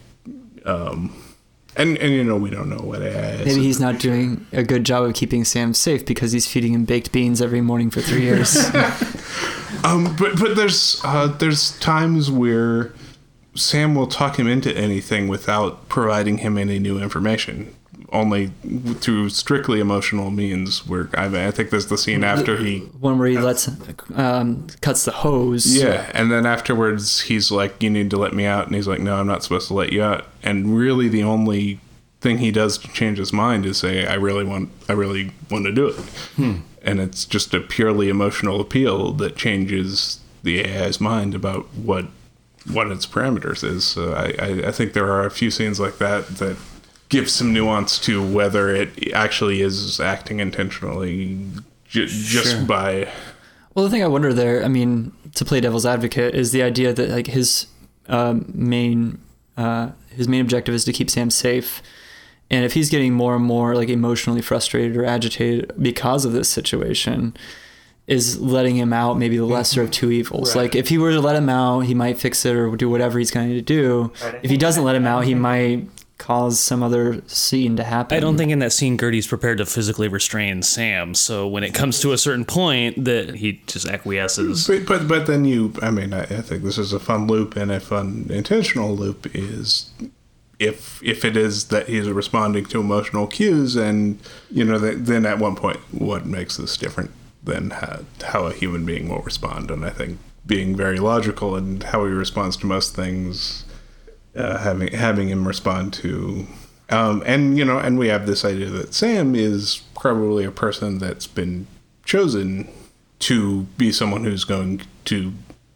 [0.64, 1.14] um
[1.76, 3.46] and and you know we don't know what AI is.
[3.46, 6.84] maybe he's not doing a good job of keeping Sam safe because he's feeding him
[6.84, 8.56] baked beans every morning for three years.
[9.84, 12.92] Um, but but there's uh, there's times where
[13.54, 17.74] Sam will talk him into anything without providing him any new information,
[18.12, 18.52] only
[19.00, 20.86] through strictly emotional means.
[20.86, 23.68] Where I, mean, I think there's the scene after he One where he lets
[24.14, 25.76] um, cuts the hose.
[25.76, 29.00] yeah, and then afterwards he's like, "You need to let me out," and he's like,
[29.00, 31.80] "No, I'm not supposed to let you out." And really, the only
[32.20, 35.64] thing he does to change his mind is say, "I really want, I really want
[35.66, 35.96] to do it,"
[36.82, 42.06] and it's just a purely emotional appeal that changes the AI's mind about what
[42.70, 43.84] what its parameters is.
[43.84, 46.56] So I, I, I think there are a few scenes like that that
[47.08, 51.38] give some nuance to whether it actually is acting intentionally
[51.88, 52.64] ju- just Sure.
[52.66, 53.08] by
[53.74, 56.92] Well, the thing I wonder there, I mean, to play devil's advocate, is the idea
[56.92, 57.66] that like his
[58.08, 59.18] um, main
[59.56, 61.80] uh, his main objective is to keep Sam safe,
[62.50, 66.48] and if he's getting more and more like emotionally frustrated or agitated because of this
[66.48, 67.36] situation,
[68.06, 70.14] is letting him out maybe the lesser of two mm-hmm.
[70.14, 70.56] evils.
[70.56, 73.18] Like if he were to let him out, he might fix it or do whatever
[73.18, 74.12] he's going to do.
[74.42, 78.16] If he doesn't let him out, he might cause some other scene to happen.
[78.16, 81.14] I don't think in that scene Gertie's prepared to physically restrain Sam.
[81.14, 84.66] So when it comes to a certain point, that he just acquiesces.
[84.66, 87.56] But, but but then you, I mean, I, I think this is a fun loop,
[87.56, 89.90] and a fun intentional loop is
[90.58, 94.18] if if it is that he's responding to emotional cues, and
[94.50, 97.10] you know, then at one point, what makes this different
[97.42, 99.70] than how, how a human being will respond?
[99.70, 103.64] And I think being very logical and how he responds to most things,
[104.34, 106.46] uh, having having him respond to.
[106.90, 110.98] Um, and you know, and we have this idea that Sam is probably a person
[110.98, 111.66] that's been
[112.04, 112.68] chosen
[113.20, 115.32] to be someone who's going to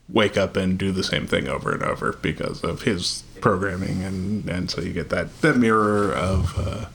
[0.09, 4.48] wake up and do the same thing over and over because of his programming and
[4.48, 6.87] and so you get that that mirror of uh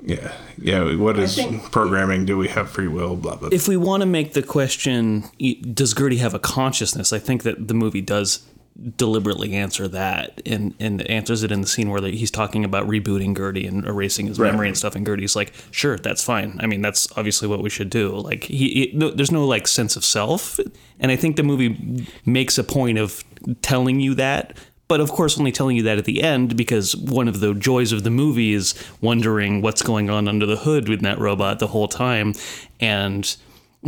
[0.00, 1.40] yeah yeah what is
[1.72, 5.24] programming do we have free will blah blah If we want to make the question,
[5.74, 7.12] does Gertie have a consciousness?
[7.12, 8.46] I think that the movie does
[8.96, 13.36] deliberately answer that and, and answers it in the scene where he's talking about rebooting
[13.36, 14.94] Gertie and erasing his memory and stuff.
[14.94, 16.56] And Gertie's like, sure, that's fine.
[16.60, 18.16] I mean, that's obviously what we should do.
[18.16, 20.60] Like, he, he no, there's no like sense of self.
[21.00, 23.24] And I think the movie makes a point of
[23.62, 24.56] telling you that.
[24.88, 27.92] But of course, only telling you that at the end because one of the joys
[27.92, 31.68] of the movie is wondering what's going on under the hood with that robot the
[31.68, 32.32] whole time.
[32.80, 33.36] And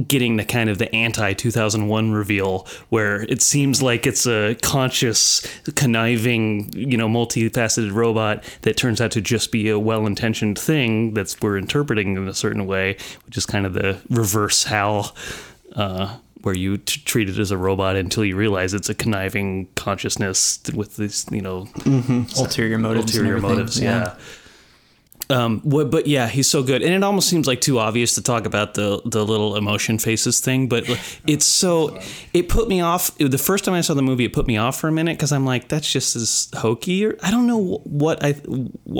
[0.06, 5.44] getting the kind of the anti 2001 reveal where it seems like it's a conscious
[5.74, 11.40] conniving you know multifaceted robot that turns out to just be a well-intentioned thing that's
[11.40, 15.14] we're interpreting in a certain way which is kind of the reverse hal
[15.74, 19.66] uh, where you t- treat it as a robot until you realize it's a conniving
[19.74, 21.68] consciousness with these you know
[22.38, 23.16] ulterior motives.
[23.16, 24.16] ulterior motives yeah.
[25.30, 28.22] Um, what, but yeah, he's so good, and it almost seems like too obvious to
[28.22, 30.68] talk about the the little emotion faces thing.
[30.68, 30.84] But
[31.26, 31.98] it's so
[32.32, 33.16] it put me off.
[33.16, 35.30] The first time I saw the movie, it put me off for a minute because
[35.30, 37.06] I'm like, that's just as hokey.
[37.06, 38.40] Or I don't know what I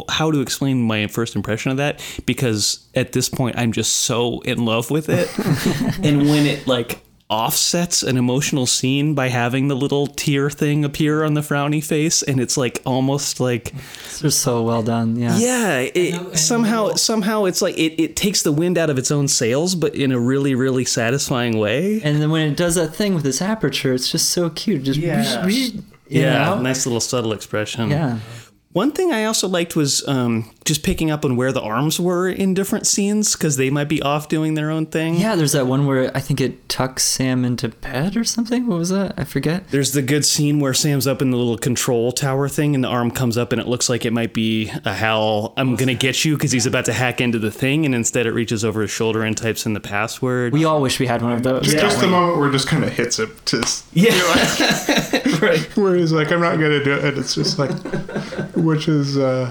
[0.09, 4.41] how to explain my first impression of that because at this point I'm just so
[4.43, 5.29] in love with it,
[6.05, 7.01] and when it like
[7.31, 12.23] offsets an emotional scene by having the little tear thing appear on the frowny face
[12.23, 13.73] and it's like almost like
[14.21, 15.15] They're so well done.
[15.17, 15.37] Yeah.
[15.39, 19.29] yeah it, somehow somehow it's like it, it takes the wind out of its own
[19.29, 23.15] sails but in a really really satisfying way And then when it does that thing
[23.15, 24.83] with its aperture, it's just so cute.
[24.83, 25.47] Just Yeah.
[25.47, 26.61] you yeah know?
[26.61, 28.19] nice little subtle expression Yeah.
[28.73, 32.29] one thing i also liked was um, just picking up on where the arms were
[32.29, 35.67] in different scenes because they might be off doing their own thing Yeah, there's that
[35.67, 38.67] one where I think it tucks Sam into bed or something.
[38.67, 39.15] What was that?
[39.17, 39.69] I forget.
[39.71, 42.89] There's the good scene where Sam's up in the little control tower thing, and the
[42.89, 46.25] arm comes up, and it looks like it might be a Hal, I'm gonna get
[46.25, 48.91] you, because he's about to hack into the thing, and instead it reaches over his
[48.91, 50.53] shoulder and types in the password.
[50.53, 51.65] We all wish we had one of those.
[51.65, 53.61] Just, just the moment where it just kind of hits it to
[53.93, 54.11] yeah,
[55.41, 55.77] right.
[55.77, 57.05] where he's like, I'm not gonna do it.
[57.05, 57.71] And it's just like,
[58.55, 59.51] which is, uh,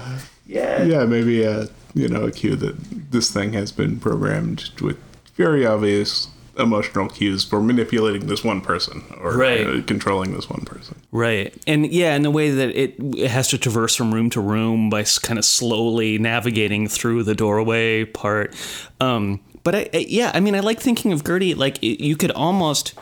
[0.50, 0.82] Yeah.
[0.82, 2.76] yeah, maybe a you know a cue that
[3.10, 4.96] this thing has been programmed with
[5.36, 9.66] very obvious emotional cues for manipulating this one person or Right.
[9.66, 10.96] uh, controlling this one person.
[11.10, 11.54] Right.
[11.66, 14.90] And yeah, in the way that it, it has to traverse from room to room
[14.90, 18.54] by kind of slowly navigating through the doorway part.
[19.00, 22.16] Um, but I, I, yeah, I mean, I like thinking of Gertie like it, you
[22.16, 22.92] could almost.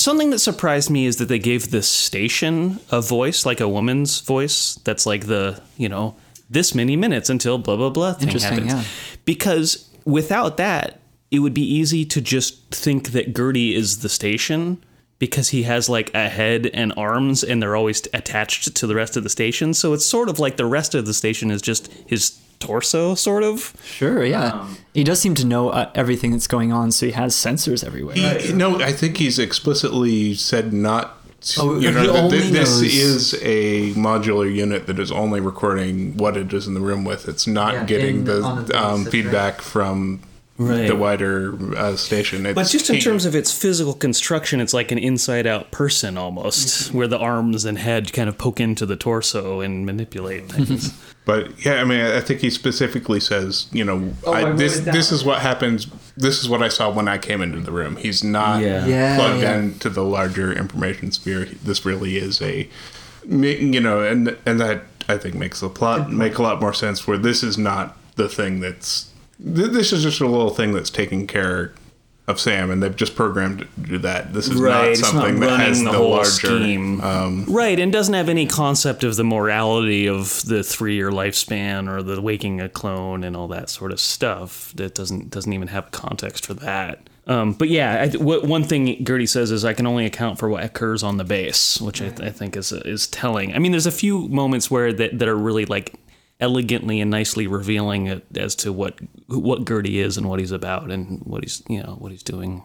[0.00, 4.22] Something that surprised me is that they gave this station a voice, like a woman's
[4.22, 4.76] voice.
[4.76, 6.16] That's like the you know
[6.48, 8.72] this many minutes until blah blah blah thing happens.
[8.72, 8.84] yeah.
[9.26, 14.82] Because without that, it would be easy to just think that Gertie is the station
[15.18, 19.18] because he has like a head and arms and they're always attached to the rest
[19.18, 19.74] of the station.
[19.74, 23.42] So it's sort of like the rest of the station is just his torso, sort
[23.42, 23.74] of.
[23.84, 24.68] Sure, yeah.
[24.94, 28.14] he does seem to know uh, everything that's going on, so he has sensors everywhere.
[28.38, 31.16] He, no, I think he's explicitly said not.
[31.42, 35.10] To, Oh, you know, that only th- this knows- is a modular unit that is
[35.10, 37.28] only recording what it is in the room with.
[37.28, 40.20] It's not Yeah, getting in- the, the um, base, feedback from
[40.62, 40.88] Right.
[40.88, 42.44] the wider uh, station.
[42.44, 45.70] It's But just in he- terms of its physical construction, it's like an inside out
[45.70, 50.50] person almost, where the arms and head kind of poke into the torso and manipulate
[50.52, 50.92] things.
[51.26, 54.80] But yeah, I mean, I think he specifically says, you know, Oh, I I, this
[54.80, 55.86] this is what happens.
[56.16, 57.96] This is what I saw when I came into the room.
[57.96, 58.86] He's not Yeah.
[58.86, 59.58] Yeah, plugged yeah.
[59.58, 61.44] into the larger information sphere.
[61.62, 62.68] This really is a,
[63.28, 67.06] you know, and and that I think makes the plot make a lot more sense.
[67.06, 70.90] Where this is not the thing that's th- this is just a little thing that's
[70.90, 71.72] taking care
[72.28, 74.32] of Sam, and they've just programmed to do that.
[74.32, 76.30] This is right, not it's not something that has the, the, whole larger.
[76.30, 77.00] scheme.
[77.00, 82.02] Um, right, and doesn't have any concept of the morality of the three-year lifespan or
[82.02, 84.72] the waking a clone and all that sort of stuff.
[84.76, 87.08] That doesn't doesn't even have a context for that.
[87.26, 90.48] Um, but yeah, I, what, one thing Gertie says is I can only account for
[90.48, 93.54] what occurs on the base, which I, I think is is telling.
[93.54, 95.94] I mean, there's a few moments where that, that are really like
[96.40, 100.90] elegantly and nicely revealing it as to what what Gertie is and what he's about
[100.90, 102.62] and what he's you know what he's doing.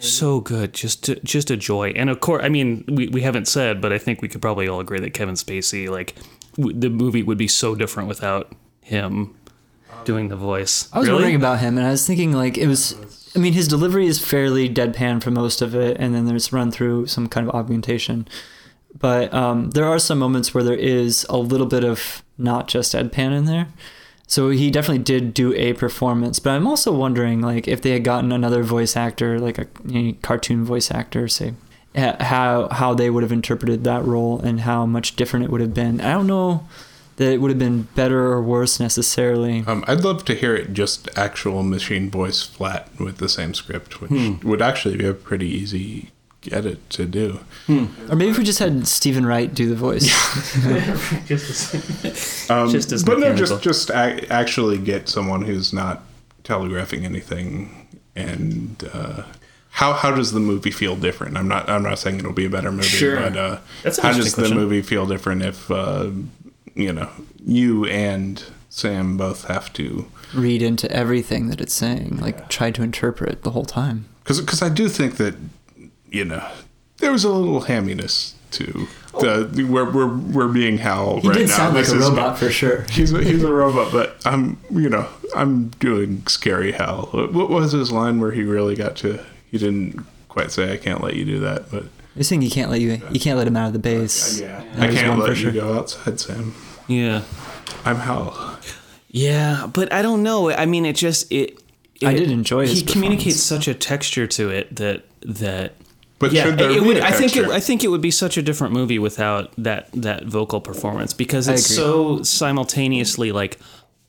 [0.00, 3.80] So good, just just a joy, and of course, I mean, we, we haven't said,
[3.80, 6.16] but I think we could probably all agree that Kevin Spacey, like,
[6.56, 9.36] w- the movie would be so different without him
[10.04, 10.88] doing the voice.
[10.92, 11.18] I was Really?
[11.22, 12.96] wondering about him, and I was thinking like it was.
[13.36, 16.72] I mean, his delivery is fairly deadpan for most of it, and then there's run
[16.72, 18.26] through some kind of augmentation.
[18.98, 22.94] But um, there are some moments where there is a little bit of not just
[22.94, 23.68] Ed Pan in there.
[24.26, 26.38] So he definitely did do a performance.
[26.38, 30.02] But I'm also wondering, like, if they had gotten another voice actor, like a you
[30.02, 31.52] know, cartoon voice actor, say,
[31.94, 35.74] how how they would have interpreted that role and how much different it would have
[35.74, 36.00] been.
[36.00, 36.66] I don't know
[37.16, 39.62] that it would have been better or worse necessarily.
[39.66, 44.00] Um, I'd love to hear it just actual machine voice flat with the same script,
[44.00, 44.48] which Hmm.
[44.48, 46.10] would actually be a pretty easy
[46.52, 47.40] edit to do.
[47.68, 50.04] Or maybe if we just had Steven Wright do the voice.
[52.50, 56.02] Um, Just as but no, just just a- actually get someone who's not
[56.42, 57.88] telegraphing anything.
[58.14, 59.22] And uh,
[59.70, 61.36] how how does the movie feel different?
[61.38, 63.16] I'm not I'm not saying it'll be a better movie, Sure.
[63.16, 66.10] but uh, That's how does interesting the movie feel different if uh,
[66.74, 67.08] you know
[67.44, 72.82] you and Sam both have to Read into everything that it's saying, like try to
[72.82, 74.04] interpret the whole time.
[74.24, 75.34] because I do think that
[76.14, 76.46] you know
[76.98, 78.86] there was a little hamminess to
[79.20, 81.56] the we're we're we're being Hal He right did now.
[81.56, 82.82] sound like This a is- robot for sure.
[82.90, 85.06] He's a, he's a robot, but I'm you know
[85.36, 87.08] I'm doing scary Hal.
[87.12, 89.24] What was his line where he really got to?
[89.50, 91.84] He didn't quite say I can't let you do that, but
[92.16, 94.40] You're saying you can't let you you can't let him out of the base.
[94.40, 95.52] Yeah, I can't let for you sure.
[95.52, 96.54] go outside, Sam.
[96.88, 97.22] Yeah.
[97.84, 98.58] I'm Hal.
[99.10, 100.50] Yeah, but I don't know.
[100.50, 101.58] I mean, it just it.
[102.04, 105.74] I did enjoy his He communicates such a texture to it that that.
[106.18, 107.46] But yeah, should there it be would, a I think it.
[107.48, 111.48] I think it would be such a different movie without that that vocal performance because
[111.48, 113.58] it's so simultaneously like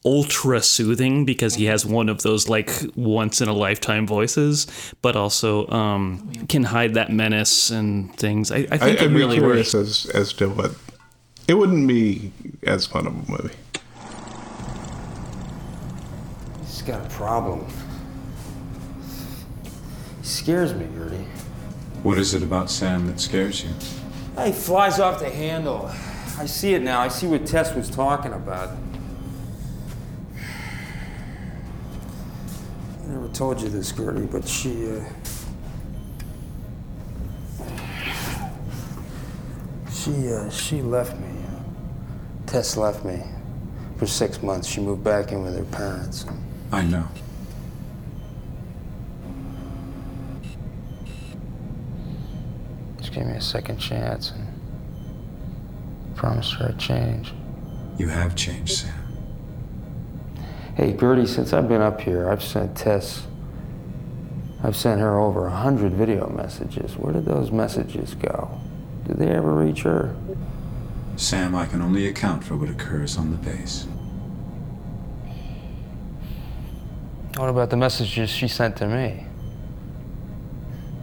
[0.06, 4.68] ultra soothing because he has one of those like once in a lifetime voices,
[5.01, 8.51] but also um, can hide that menace and things.
[8.51, 10.06] I, I I, think I'd it be really curious works.
[10.06, 10.76] as as to what
[11.47, 12.32] it wouldn't be
[12.64, 13.56] as fun of a movie.
[16.62, 17.66] He's got a problem.
[20.22, 21.26] He scares me, Gertie.
[22.06, 23.72] What is it about Sam that scares you?
[24.43, 25.89] He flies off the handle.
[26.38, 26.99] I see it now.
[27.01, 28.78] I see what Tess was talking about.
[33.01, 35.03] I never told you this, Gertie, but she, uh.
[39.91, 41.34] She, uh, she left me.
[42.45, 43.24] Tess left me
[43.97, 44.68] for six months.
[44.68, 46.28] She moved back in with her parents.
[46.72, 47.08] I know.
[53.16, 54.45] Gave me a second chance and
[56.16, 57.34] promised her I'd change.
[57.97, 58.93] You have changed, Sam.
[60.76, 63.26] Hey, Gertie, since I've been up here, I've sent Tess.
[64.61, 66.97] I've sent her over a hundred video messages.
[66.97, 68.59] Where did those messages go?
[69.07, 70.13] Did they ever reach her?
[71.16, 73.88] Sam, I can only account for what occurs on the base.
[77.38, 79.26] What about the messages she sent to me?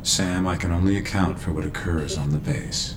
[0.02, 2.96] Sam, I can only account for what occurs on the base.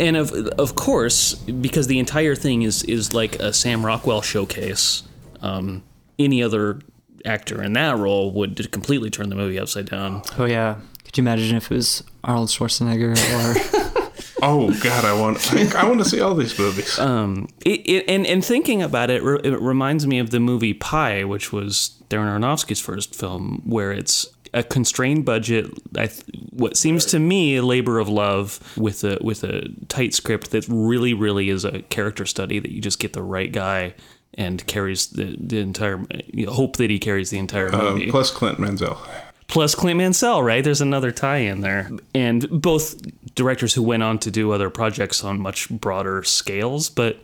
[0.00, 5.02] and of of course, because the entire thing is is like a Sam Rockwell showcase.
[5.40, 5.82] Um,
[6.18, 6.80] any other
[7.24, 10.22] actor in that role would completely turn the movie upside down.
[10.38, 10.76] Oh yeah.
[11.04, 14.00] Could you imagine if it was Arnold Schwarzenegger or
[14.42, 16.98] Oh God, I want I, I want to see all these movies.
[16.98, 21.24] Um, it, it, and and thinking about it, it reminds me of the movie Pi,
[21.24, 25.66] which was Darren Aronofsky's first film, where it's a constrained budget.
[25.98, 30.14] I th- what seems to me a labor of love with a with a tight
[30.14, 33.94] script that really really is a character study that you just get the right guy
[34.36, 38.30] and carries the, the entire you hope that he carries the entire Um, movie plus
[38.30, 38.98] Clint Mansell.
[39.48, 40.64] plus Clint Mansell, right?
[40.64, 41.90] There's another tie in there.
[42.14, 43.00] And both
[43.34, 47.18] directors who went on to do other projects on much broader scales, but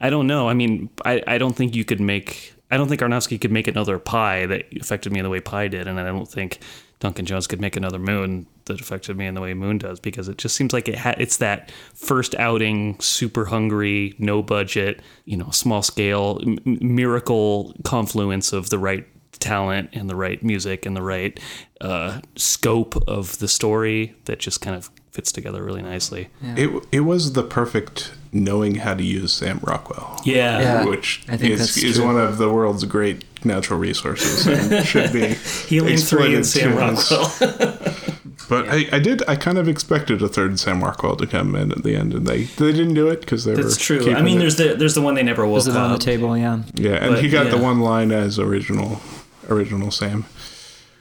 [0.00, 0.48] I don't know.
[0.48, 3.68] I mean, I, I don't think you could make I don't think Aronofsky could make
[3.68, 6.58] another Pi that affected me in the way Pi did, and I don't think
[7.00, 10.28] Duncan Jones could make another Moon that affected me in the way Moon does because
[10.28, 15.36] it just seems like it ha- it's that first outing, super hungry, no budget, you
[15.36, 19.06] know, small scale, m- miracle confluence of the right
[19.38, 21.38] talent and the right music and the right
[21.82, 26.30] uh, scope of the story that just kind of fits together really nicely.
[26.42, 30.20] It it was the perfect knowing how to use Sam Rockwell.
[30.24, 30.60] Yeah.
[30.60, 30.84] Yeah.
[30.84, 35.34] Which I think is, is one of the world's great natural resources and should be
[35.68, 37.10] Helium 3 and exploited Sam to its-
[37.40, 38.10] Rockwell.
[38.46, 39.22] But I, I did.
[39.26, 42.26] I kind of expected a third Sam Rockwell to come in at the end, and
[42.26, 43.62] they they didn't do it because they were.
[43.62, 44.12] That's true.
[44.14, 45.98] I mean, it- there's the there's the one they never woke was it on the
[45.98, 46.36] table?
[46.36, 46.60] Yeah.
[46.74, 49.00] yeah, and but, he got the one line as original
[49.48, 50.26] original Sam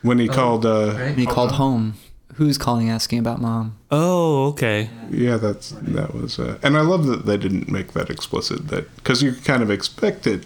[0.04, 0.66] when he called.
[0.66, 1.96] uh And he called home.
[2.36, 3.76] Who's calling asking about mom?
[3.92, 4.90] Oh, okay.
[5.12, 8.68] Yeah, that's that was, uh, and I love that they didn't make that explicit.
[8.70, 10.46] That because you kind of expect it,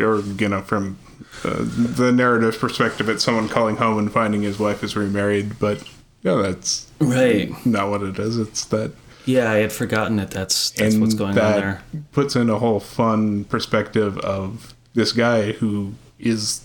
[0.00, 0.98] or you know, from
[1.44, 5.82] uh, the narrative perspective, it's someone calling home and finding his wife is remarried, but
[6.22, 7.50] yeah, that's Right.
[7.66, 8.38] not what it is.
[8.38, 8.92] It's that,
[9.26, 10.30] Yeah, I had forgotten that.
[10.30, 11.82] That's that's and what's going that on there.
[12.12, 16.62] puts in a whole fun perspective of this guy who is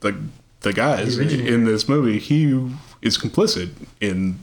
[0.00, 0.16] the
[0.60, 2.18] the guys in this movie.
[2.20, 2.70] He
[3.02, 4.38] is complicit in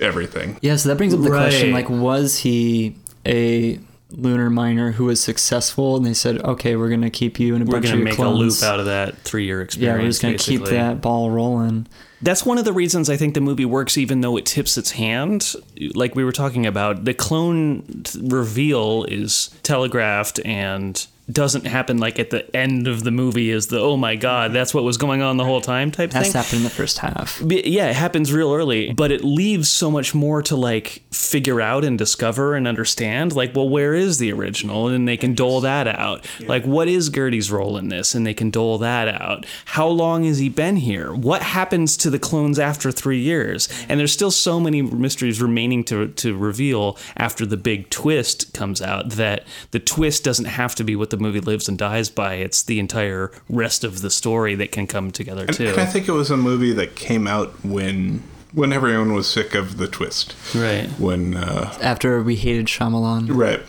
[0.00, 0.58] everything.
[0.60, 2.96] Yeah, so that brings up the question like was he
[3.26, 3.78] a
[4.10, 7.62] lunar miner who was successful and they said, "Okay, we're going to keep you in
[7.62, 9.62] a We're bunch gonna of your make clones." a loop out of that three year
[9.62, 9.96] experience.
[9.96, 11.86] Yeah, we're just going to keep that ball rolling.
[12.20, 14.92] That's one of the reasons I think the movie works, even though it tips its
[14.92, 15.54] hand.
[15.94, 22.30] Like we were talking about, the clone reveal is telegraphed and doesn't happen like at
[22.30, 24.54] the end of the movie is the oh my god mm-hmm.
[24.54, 26.70] that's what was going on the whole time type Has thing to happen in the
[26.70, 27.40] first half.
[27.40, 31.84] Yeah, it happens real early, but it leaves so much more to like figure out
[31.84, 33.34] and discover and understand.
[33.34, 34.88] Like, well, where is the original?
[34.88, 36.26] And they can dole that out.
[36.40, 38.14] Like, what is Gertie's role in this?
[38.14, 39.46] And they can dole that out.
[39.66, 41.12] How long has he been here?
[41.12, 43.68] What happens to the clones after three years?
[43.68, 43.90] Mm-hmm.
[43.90, 48.82] And there's still so many mysteries remaining to to reveal after the big twist comes
[48.82, 49.10] out.
[49.10, 52.34] That the twist doesn't have to be what the movie lives and dies by.
[52.34, 55.68] It's the entire rest of the story that can come together And, too.
[55.68, 58.22] and I think it was a movie that came out when
[58.54, 60.34] when everyone was sick of the twist.
[60.54, 60.86] Right.
[60.98, 63.28] When uh, After we hated Shyamalan.
[63.34, 63.62] right,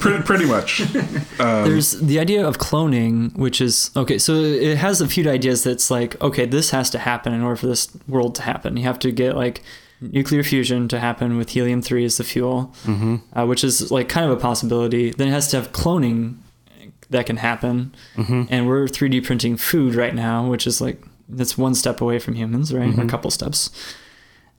[0.00, 0.78] pretty, pretty much.
[1.38, 4.18] There's the idea of cloning, which is okay.
[4.18, 7.54] So it has a few ideas that's like, okay, this has to happen in order
[7.56, 8.76] for this world to happen.
[8.76, 9.62] You have to get like
[10.00, 12.72] nuclear fusion to happen with helium three as the fuel,
[13.34, 15.10] uh, which is like kind of a possibility.
[15.10, 16.38] Then it has to have cloning
[17.10, 21.74] that can happen, and we're 3D printing food right now, which is like that's one
[21.74, 22.96] step away from humans, right?
[22.98, 23.70] Or a couple steps.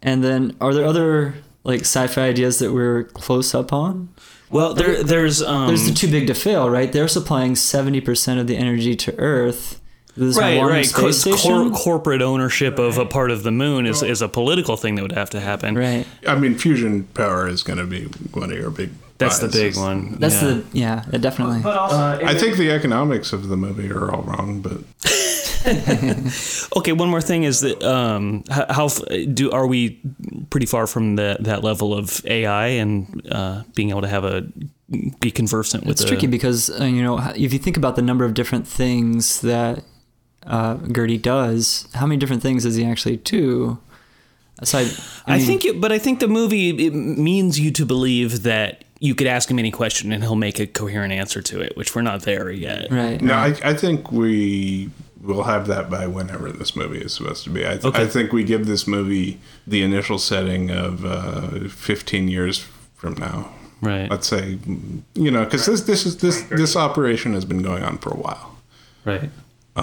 [0.02, 4.10] And then, are there other like sci-fi ideas that we're close up on?
[4.50, 6.91] Well, there there's um There's the too big to fail, right?
[6.91, 9.79] They're supplying seventy percent of the energy to Earth.
[10.20, 10.93] This right, one right.
[10.93, 11.72] Co- space cor- station.
[11.74, 15.13] corporate ownership of a part of the moon is, is a political thing that would
[15.13, 15.76] have to happen.
[15.76, 16.05] right.
[16.28, 18.03] I mean, fusion power is going to be
[18.34, 18.89] one of your big.
[19.17, 20.15] That's the big one.
[20.20, 20.47] That's yeah.
[20.47, 21.61] the yeah, it definitely.
[21.65, 24.80] I think the economics of the movie are all wrong, but
[26.78, 28.88] Okay, one more thing is that um, h- how
[29.34, 29.99] do are we
[30.49, 34.47] pretty far from the, that level of AI and uh, being able to have a
[35.20, 38.01] be conversant with It's the, tricky because uh, you know if you think about the
[38.01, 39.84] number of different things that
[40.50, 43.80] uh, Gertie does, how many different things does he actually do?
[44.58, 44.88] Aside,
[45.26, 48.84] I, mean, think, it, but I think the movie it means you to believe that
[49.00, 51.95] you could ask him any question and he'll make a coherent answer to it, which
[51.95, 52.91] we're not there yet.
[52.91, 53.22] right.
[53.22, 54.89] no, I, I think we
[55.22, 57.66] will have that by whenever this movie is supposed to be.
[57.66, 58.04] I, Okay.
[58.04, 63.54] I think we give this movie the initial setting of uh, 15 years from now.
[63.82, 64.10] Right.
[64.10, 64.60] Let's say,
[65.14, 68.18] you know, because this this is this this operation has been going on for a
[68.18, 68.58] while,
[69.06, 69.30] Right.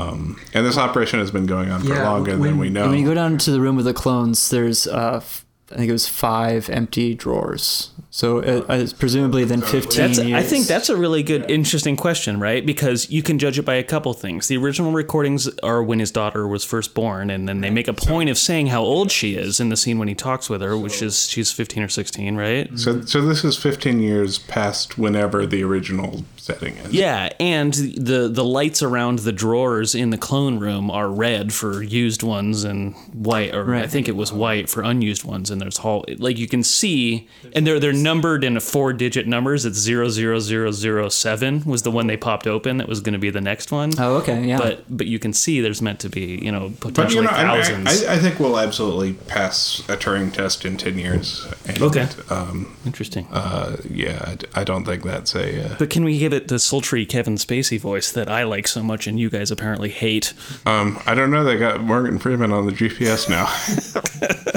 [0.01, 2.89] And this operation has been going on for Yeah, longer when- than we know.
[2.89, 5.89] When you go down to the room with the clones, there's uh, f- I think
[5.89, 7.91] it was five empty drawers.
[8.11, 10.39] So uh, uh, presumably then fifteen That's, years.
[10.45, 12.65] I think that's a really good, interesting question, right?
[12.65, 14.47] Because you can judge it by a couple things.
[14.49, 17.93] The original recordings are when his daughter was first born, and then they make a
[17.93, 20.79] point of saying how old she is in the scene when he talks with her,
[20.79, 22.71] which is she's 15 or 16, right?
[22.79, 26.93] so so this is 15 years past whenever the original setting is.
[26.93, 31.83] Yeah, and the the lights around the drawers in the clone room are red for
[31.83, 35.51] used ones and white, or I think it was white for unused ones.
[35.51, 39.67] And there's whole like you can see, and they're they're numbered in four digit numbers.
[39.67, 42.77] It's zero zero zero zero seven was the one they popped open.
[42.79, 43.91] That was going to be the next one.
[43.99, 44.59] Oh, okay, yeah.
[44.59, 47.31] But but you can see there's meant to be you know But potentially you know,
[47.31, 48.05] I, mean, thousands.
[48.05, 51.47] I, I think we'll absolutely pass a Turing test in 10 years.
[51.67, 52.07] And, Okay.
[52.31, 53.27] Um, Interesting.
[53.31, 55.73] uh, yeah, I don't think that's a.
[55.73, 58.83] Uh, but can we give it the sultry Kevin Spacey voice that I like so
[58.83, 60.33] much and you guys apparently hate?
[60.67, 61.45] um, I don't know.
[61.45, 63.47] They got Morgan Freeman on the GPS now.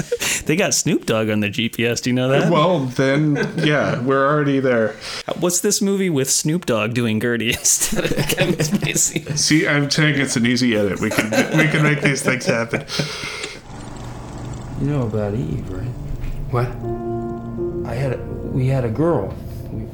[0.50, 2.02] They got Snoop Dogg on the GPS.
[2.02, 2.50] Do you know that?
[2.50, 4.96] well, then, yeah, we're already there.
[5.38, 9.38] What's this movie with Snoop Dogg doing Gertie instead of Kevin Spacey?
[9.38, 11.00] See, I'm saying it's an easy edit.
[11.00, 12.84] We can we can make these things happen.
[14.80, 15.86] You know about Eve, right?
[16.50, 16.66] What?
[17.88, 19.32] I had a, we had a girl.
[19.70, 19.84] We,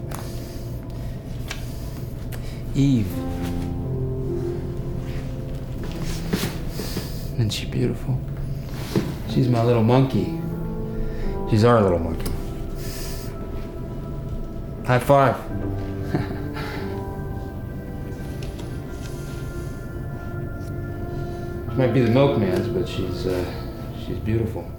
[2.76, 3.10] Eve.
[7.36, 8.20] Isn't she beautiful?
[9.30, 10.38] She's my little monkey.
[11.48, 12.30] She's our little monkey.
[14.86, 15.36] High five.
[21.70, 23.42] she might be the milkman's, but she's uh,
[24.04, 24.70] she's beautiful.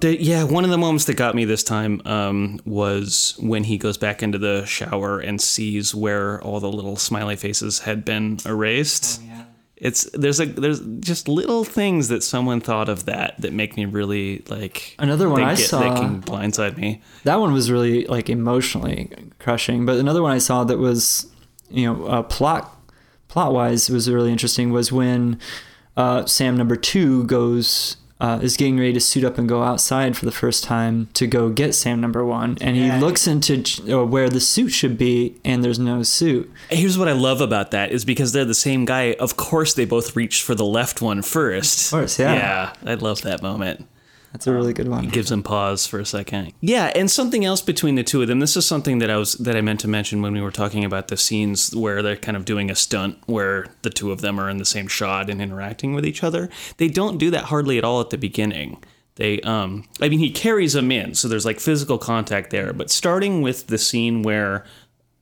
[0.00, 3.78] The, yeah, one of the moments that got me this time um, was when he
[3.78, 8.38] goes back into the shower and sees where all the little smiley faces had been
[8.44, 9.22] erased.
[9.22, 9.44] Yeah,
[9.76, 13.86] It's there's a there's just little things that someone thought of that that make me
[13.86, 17.00] really like Another one I get- saw- that can blindside me.
[17.24, 19.86] that one was really like emotionally crushing.
[19.86, 21.26] But another one I saw that was,
[21.70, 22.70] you know, uh, plot
[23.28, 25.40] plot wise was really interesting was when
[25.96, 30.16] uh, Sam number two goes uh, is getting ready to suit up and go outside
[30.16, 33.62] for the first time to go get Sam number one, and he looks into
[33.92, 36.50] uh, where the suit should be, and there's no suit.
[36.70, 39.12] Here's what I love about that is because they're the same guy.
[39.14, 41.92] Of course, they both reached for the left one first.
[41.92, 42.34] Of course, yeah.
[42.34, 43.86] Yeah, I love that moment.
[44.32, 45.04] That's a really good one.
[45.06, 46.52] It gives him pause for a second.
[46.60, 48.40] Yeah, and something else between the two of them.
[48.40, 50.84] This is something that I was that I meant to mention when we were talking
[50.84, 54.38] about the scenes where they're kind of doing a stunt where the two of them
[54.38, 56.50] are in the same shot and interacting with each other.
[56.76, 58.82] They don't do that hardly at all at the beginning.
[59.14, 62.90] They um I mean he carries them in, so there's like physical contact there, but
[62.90, 64.64] starting with the scene where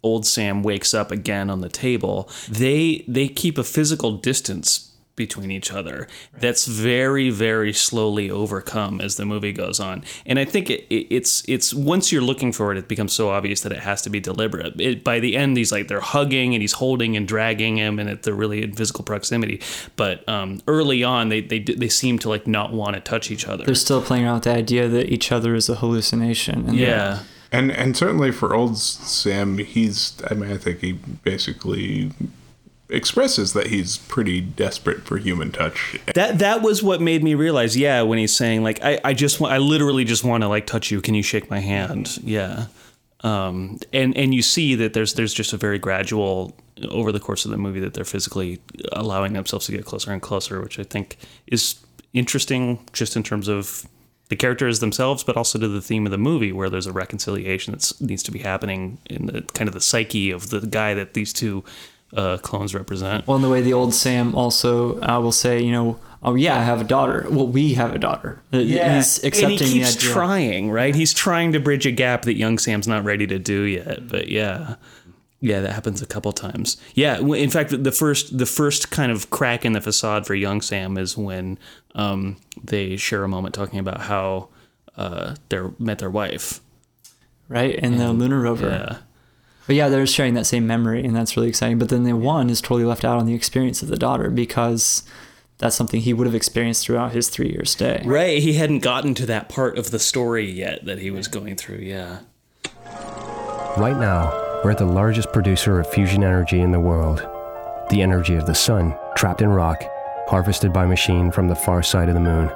[0.03, 5.51] old Sam wakes up again on the table, they they keep a physical distance between
[5.51, 6.09] each other
[6.39, 10.05] that's very very slowly overcome as the movie goes on.
[10.27, 13.31] And i think it, it, it's it's once you're looking for it it becomes so
[13.31, 14.81] obvious that it has to be deliberate.
[14.81, 18.21] It, by the end he's like they're hugging and he's holding and dragging him and
[18.23, 19.61] they're really in physical proximity.
[19.97, 23.47] But um, early on they, they they seem to like not want to touch each
[23.47, 23.65] other.
[23.65, 26.69] They're still playing around with the idea that each other is a hallucination.
[26.69, 27.21] And yeah.
[27.53, 32.11] And and certainly for old Sam, he's I mean I think he basically
[32.89, 35.99] expresses that he's pretty desperate for human touch.
[36.15, 39.41] That that was what made me realize, yeah, when he's saying like I, I just
[39.41, 41.01] want I literally just want to like touch you.
[41.01, 42.19] Can you shake my hand?
[42.23, 42.67] Yeah.
[43.21, 46.55] Um, and and you see that there's there's just a very gradual
[46.91, 48.61] over the course of the movie that they're physically
[48.93, 51.17] allowing themselves to get closer and closer, which I think
[51.47, 51.77] is
[52.13, 53.87] interesting just in terms of
[54.29, 57.73] the characters themselves, but also to the theme of the movie, where there's a reconciliation
[57.73, 61.15] that needs to be happening in the kind of the psyche of the guy that
[61.15, 61.65] these two
[62.15, 63.27] uh, clones represent.
[63.27, 66.59] Well, in the way the old Sam also uh, will say, you know, oh yeah,
[66.59, 67.27] I have a daughter.
[67.29, 68.41] Well, we have a daughter.
[68.53, 70.13] Uh, He's accepting and he keeps the idea.
[70.13, 70.95] trying, right?
[70.95, 74.09] He's trying to bridge a gap that young Sam's not ready to do yet.
[74.09, 74.77] But yeah,
[75.41, 76.77] yeah, that happens a couple times.
[76.95, 80.61] Yeah, in fact, the first the first kind of crack in the facade for young
[80.63, 81.59] Sam is when
[81.95, 84.49] um, they share a moment talking about how
[84.97, 86.61] uh, they met their wife.
[87.49, 87.79] right?
[87.83, 88.69] And the lunar rover.
[88.69, 88.97] Yeah.
[89.67, 91.79] But yeah, they're sharing that same memory, and that's really exciting.
[91.79, 95.03] But then the one is totally left out on the experience of the daughter because
[95.59, 98.03] that's something he would have experienced throughout his three year stay.
[98.05, 101.57] Right, he hadn't gotten to that part of the story yet that he was going
[101.57, 101.79] through.
[101.79, 102.21] Yeah.
[103.77, 104.31] Right now,
[104.63, 107.27] we're at the largest producer of fusion energy in the world.
[107.91, 109.83] The energy of the sun, trapped in rock,
[110.29, 112.49] harvested by machine from the far side of the moon.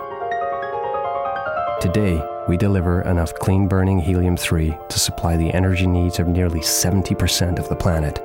[1.81, 6.61] Today, we deliver enough clean burning helium 3 to supply the energy needs of nearly
[6.61, 8.19] 70% of the planet.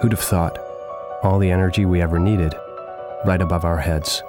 [0.00, 0.58] Who'd have thought?
[1.22, 2.54] All the energy we ever needed,
[3.24, 4.22] right above our heads.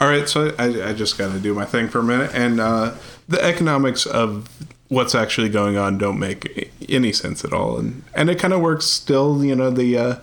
[0.00, 2.60] All right, so I, I just got to do my thing for a minute, and
[2.60, 2.94] uh,
[3.28, 4.48] the economics of
[4.88, 8.60] what's actually going on don't make any sense at all, and and it kind of
[8.60, 9.42] works still.
[9.42, 10.16] You know, the uh,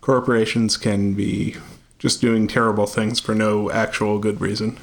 [0.00, 1.56] corporations can be
[1.98, 4.78] just doing terrible things for no actual good reason.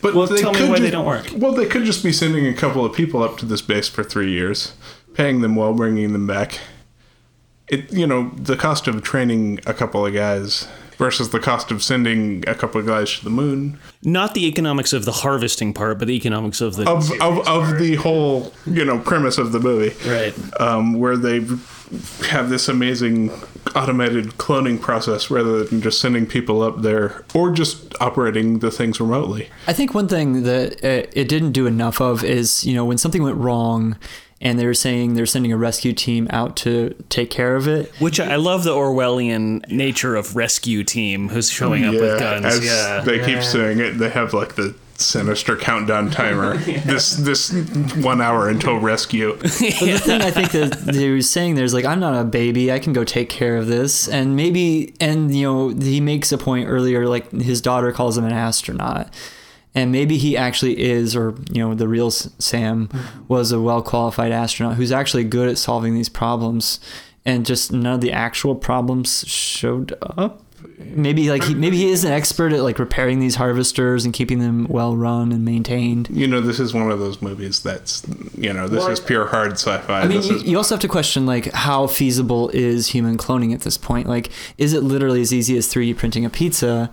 [0.00, 1.26] But Well, tell me why ju- they don't work.
[1.34, 4.04] Well, they could just be sending a couple of people up to this base for
[4.04, 4.72] three years,
[5.14, 6.60] paying them well, bringing them back.
[7.68, 10.66] It you know the cost of training a couple of guys
[10.98, 13.78] versus the cost of sending a couple of guys to the moon.
[14.02, 17.78] Not the economics of the harvesting part, but the economics of the of of, of
[17.78, 19.94] the whole you know premise of the movie.
[20.08, 20.34] Right.
[20.60, 21.40] um, where they
[22.28, 23.30] have this amazing
[23.74, 29.00] automated cloning process rather than just sending people up there or just operating the things
[29.00, 29.48] remotely.
[29.66, 32.98] I think one thing that uh, it didn't do enough of is, you know, when
[32.98, 33.96] something went wrong
[34.40, 37.92] and they were saying they're sending a rescue team out to take care of it.
[37.98, 42.44] Which I I love the Orwellian nature of rescue team who's showing up with guns.
[42.44, 43.00] as yeah.
[43.00, 47.52] they keep saying it they have like the sinister countdown timer this this
[47.96, 51.84] one hour until rescue But the thing I think that they were saying there's like,
[51.84, 52.70] I'm not a baby.
[52.70, 54.08] I can go take care of this.
[54.08, 58.24] And maybe, and you know, he makes a point earlier, like his daughter calls him
[58.24, 59.12] an astronaut.
[59.74, 63.24] And maybe he actually is, or, you know, the real Sam mm-hmm.
[63.28, 66.80] was a well qualified astronaut who's actually good at solving these problems.
[67.24, 70.42] And just none of the actual problems showed up.
[70.78, 74.38] Maybe like he, maybe he is an expert at like repairing these harvesters and keeping
[74.38, 76.08] them well run and maintained.
[76.10, 78.04] you know this is one of those movies that's
[78.36, 80.80] you know this is pure hard sci-fi I mean, this you, is you also have
[80.82, 84.08] to question like how feasible is human cloning at this point?
[84.08, 86.90] Like, is it literally as easy as 3D printing a pizza,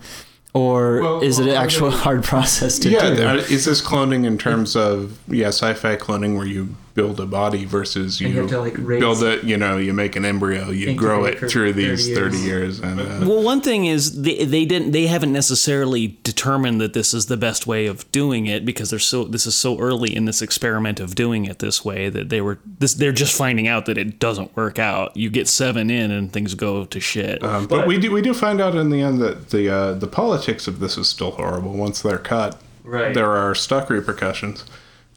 [0.56, 3.26] or Well, is it an actual hard process to yeah, do?
[3.26, 7.64] uh, is this cloning in terms of yeah sci-fi cloning where you build a body
[7.64, 10.70] versus you, you have to, like, raise- build it you know you make an embryo
[10.70, 12.18] you grow it for through 30 these years.
[12.18, 16.80] 30 years and uh, Well, one thing is they, they didn't they haven't necessarily determined
[16.80, 19.78] that this is the best way of doing it because they're so this is so
[19.78, 23.36] early in this experiment of doing it this way that they were this they're just
[23.36, 25.16] finding out that it doesn't work out.
[25.16, 27.42] You get seven in and things go to shit.
[27.44, 30.06] um, but, we do we do find out in the end that the uh, the
[30.08, 33.12] politics of this is still horrible once they're cut Right.
[33.14, 34.64] there are stuck repercussions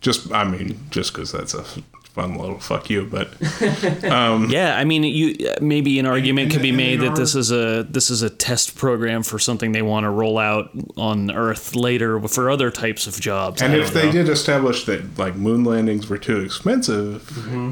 [0.01, 1.63] just i mean just because that's a
[2.03, 3.29] fun little fuck you but
[4.51, 8.09] Yeah, I mean, you maybe an argument could be made that this is a this
[8.09, 12.49] is a test program for something they want to roll out on Earth later for
[12.49, 13.61] other types of jobs.
[13.61, 14.11] And I if don't they know.
[14.11, 17.71] did establish that like moon landings were too expensive, Mm-hmm.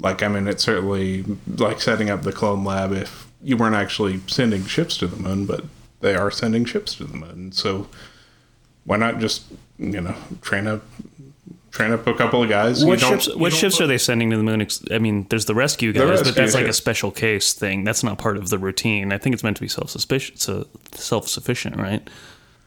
[0.00, 4.20] like I mean, it's certainly like setting up the clone lab if you weren't actually
[4.26, 5.64] sending ships to the moon, but
[6.00, 7.52] they are sending ships to the moon.
[7.52, 7.86] So
[8.84, 9.44] why not just
[9.78, 10.66] you know train
[11.72, 12.84] a to put a couple of guys.
[12.84, 13.34] What you ships?
[13.34, 14.66] What ships put- are they sending to the moon?
[14.90, 17.84] I mean, there's the rescue The guys, rescue, but that's like a special case thing.
[17.84, 19.12] That's not part of the routine.
[19.12, 19.90] I think it's meant to be self
[20.92, 22.08] self sufficient, right?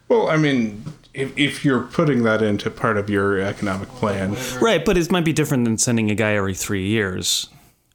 [0.09, 0.83] Well, I mean,
[1.13, 5.25] if, if you're putting that into part of your economic plan, Right, but it might
[5.25, 7.49] be different than sending a guy every three years.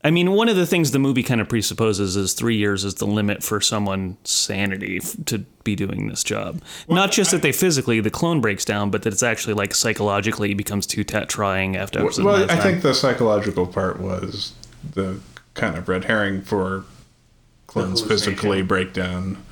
[0.05, 2.95] I mean, one of the things the movie kind of presupposes is three years is
[2.95, 6.63] the limit for someone's sanity f- to be doing this job.
[6.89, 10.55] Not just that they physically, the clone breaks down, but that it's actually like psychologically
[10.55, 11.99] becomes too ta- trying after.
[12.07, 14.53] a certain well, I think the psychological part was
[14.95, 15.19] the
[15.55, 16.85] kind of red herring for
[17.67, 19.43] clones physically break down.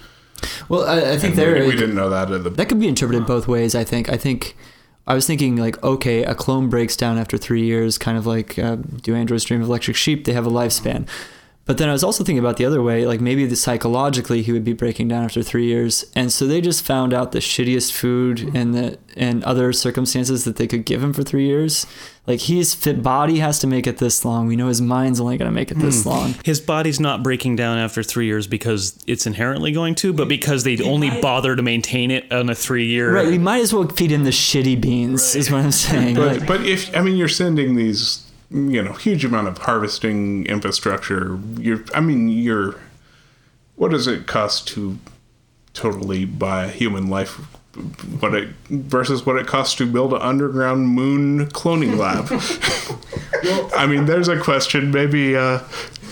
[0.68, 2.78] Well, I, I think And there we, we didn't know that at the that could
[2.78, 3.74] be interpreted both ways.
[3.74, 4.08] I think.
[4.08, 4.56] I think.
[5.06, 8.58] I was thinking like, okay, a clone breaks down after three years, kind of like
[8.58, 10.24] uh, do androids dream of electric sheep?
[10.24, 11.08] They have a lifespan.
[11.66, 14.52] But then I was also thinking about the other way, like maybe the psychologically he
[14.52, 17.90] would be breaking down after three years, and so they just found out the shittiest
[17.92, 21.84] food and the and other circumstances that they could give him for three years.
[22.26, 24.46] Like his fit body has to make it this long.
[24.46, 26.08] We know his mind's only going to make it this Hmm.
[26.08, 26.34] long.
[26.44, 30.62] His body's not breaking down after three years because it's inherently going to, but because
[30.64, 33.12] they only bother to maintain it on a three year.
[33.14, 36.14] Right, we might as well feed him the shitty beans, is what I'm saying.
[36.16, 40.46] But, Like- but if I mean you're sending these you know huge amount of harvesting
[40.46, 42.76] infrastructure, you're I mean you're
[43.76, 44.98] what does it cost to
[45.74, 47.38] totally buy a human life?
[48.20, 52.26] What it versus what it costs to build an underground moon cloning lab.
[53.76, 54.90] I mean, there's a question.
[54.90, 55.60] Maybe, uh,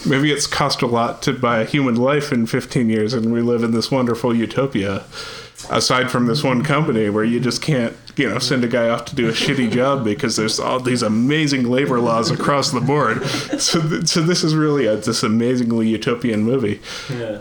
[0.07, 3.41] maybe it's cost a lot to buy a human life in 15 years, and we
[3.41, 5.05] live in this wonderful utopia.
[5.71, 9.05] Aside from this one company where you just can't, you know, send a guy off
[9.07, 13.25] to do a shitty job because there's all these amazing labor laws across the board.
[13.61, 16.81] So, th- so this is really a, this amazingly utopian movie.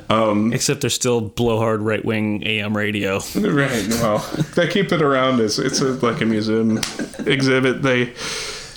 [0.10, 3.20] Um, Except there's still blowhard right wing AM radio.
[3.36, 3.88] Right.
[3.90, 4.20] Well,
[4.56, 6.78] they keep it around as it's a, like a museum
[7.26, 7.82] exhibit.
[7.84, 8.14] They,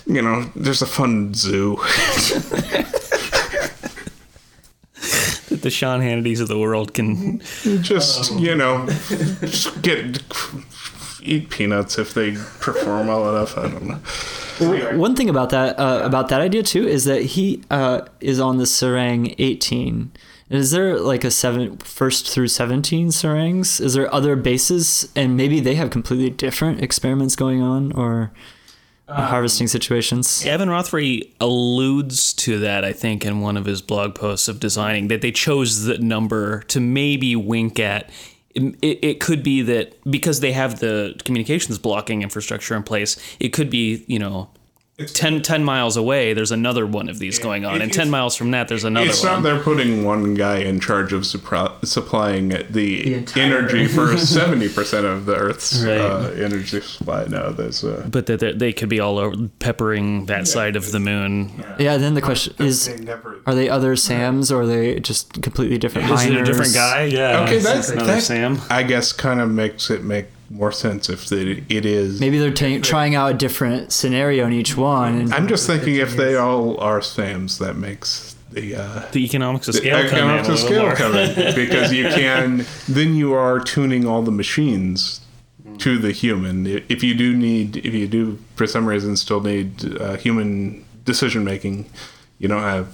[0.05, 1.77] you know, there's a fun zoo.
[5.49, 7.39] that the Sean Hannitys of the world can
[7.81, 8.85] just you know
[9.41, 10.21] just get
[11.27, 13.57] eat peanuts if they perform well enough.
[13.57, 14.97] I don't know.
[14.97, 18.57] One thing about that uh, about that idea too is that he uh, is on
[18.57, 20.11] the Sarang 18.
[20.49, 23.81] Is there like a seven first through 17 Sarangs?
[23.81, 28.31] Is there other bases and maybe they have completely different experiments going on or
[29.09, 30.43] harvesting situations?
[30.43, 35.09] Gavin Rothery alludes to that, I think, in one of his blog posts of designing
[35.09, 38.09] that they chose the number to maybe wink at.
[38.57, 43.49] It, it could be that because they have the communications blocking infrastructure in place, it
[43.49, 44.49] could be, you know,
[45.05, 47.83] 10, 10 miles away, there's another one of these going on.
[47.83, 49.31] And 10 miles from that, there's another It's one.
[49.31, 55.05] not they're putting one guy in charge of suppri- supplying the, energy for seventy percent
[55.05, 55.99] of the Earth's Right.
[55.99, 57.25] uh, energy supply.
[57.25, 60.91] No, there's uh, but that that they could be all over peppering that side of
[60.91, 61.51] the moon.
[61.77, 62.89] Yeah, then the question is
[63.45, 67.03] are they other Sams or are they just completely different Is it a different guy?
[67.03, 67.41] Yeah.
[67.43, 67.59] okay.
[67.59, 68.59] That's another that, Sam.
[68.71, 72.19] I guess kind of makes it make more sense if it, it is.
[72.19, 75.15] Maybe they're ta trying out a different scenario in each one.
[75.21, 79.67] And I'm just thinking if they all are Sams, that makes the uh, The economics
[79.67, 80.13] of the scale come in.
[80.15, 80.95] economics a of scale more.
[80.95, 85.21] come in because you can then you are tuning all the machines
[85.79, 86.65] to the human.
[86.65, 91.43] If you do need, if you do for some reason still need uh, human decision
[91.43, 91.85] making,
[92.39, 92.87] you don't have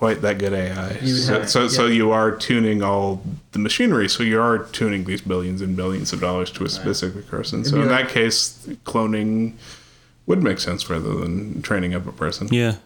[0.00, 0.96] quite that good AI.
[1.04, 3.22] So, have- so, so you are tuning all
[3.52, 4.08] the machinery.
[4.08, 7.66] So you are tuning these billions and billions of dollars to a specific person.
[7.66, 9.52] So It'd in be that case, cloning
[10.24, 12.48] would make sense rather than training up a person.
[12.50, 12.76] Yeah.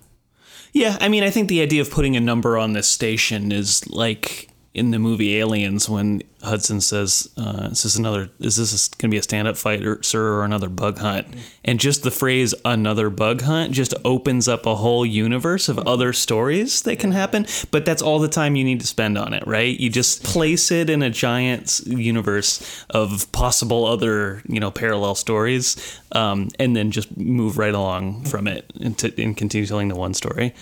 [0.72, 3.88] Yeah, I mean, I think the idea of putting a number on this station is
[3.88, 8.28] like in the movie Aliens when Hudson says, uh, "Is this another?
[8.40, 11.28] Is this going to be a stand-up fight, or, sir, or another bug hunt?"
[11.64, 16.12] And just the phrase "another bug hunt" just opens up a whole universe of other
[16.12, 17.46] stories that can happen.
[17.70, 19.78] But that's all the time you need to spend on it, right?
[19.78, 25.76] You just place it in a giant universe of possible other, you know, parallel stories,
[26.12, 30.14] um, and then just move right along from it and, and continue telling the one
[30.14, 30.52] story.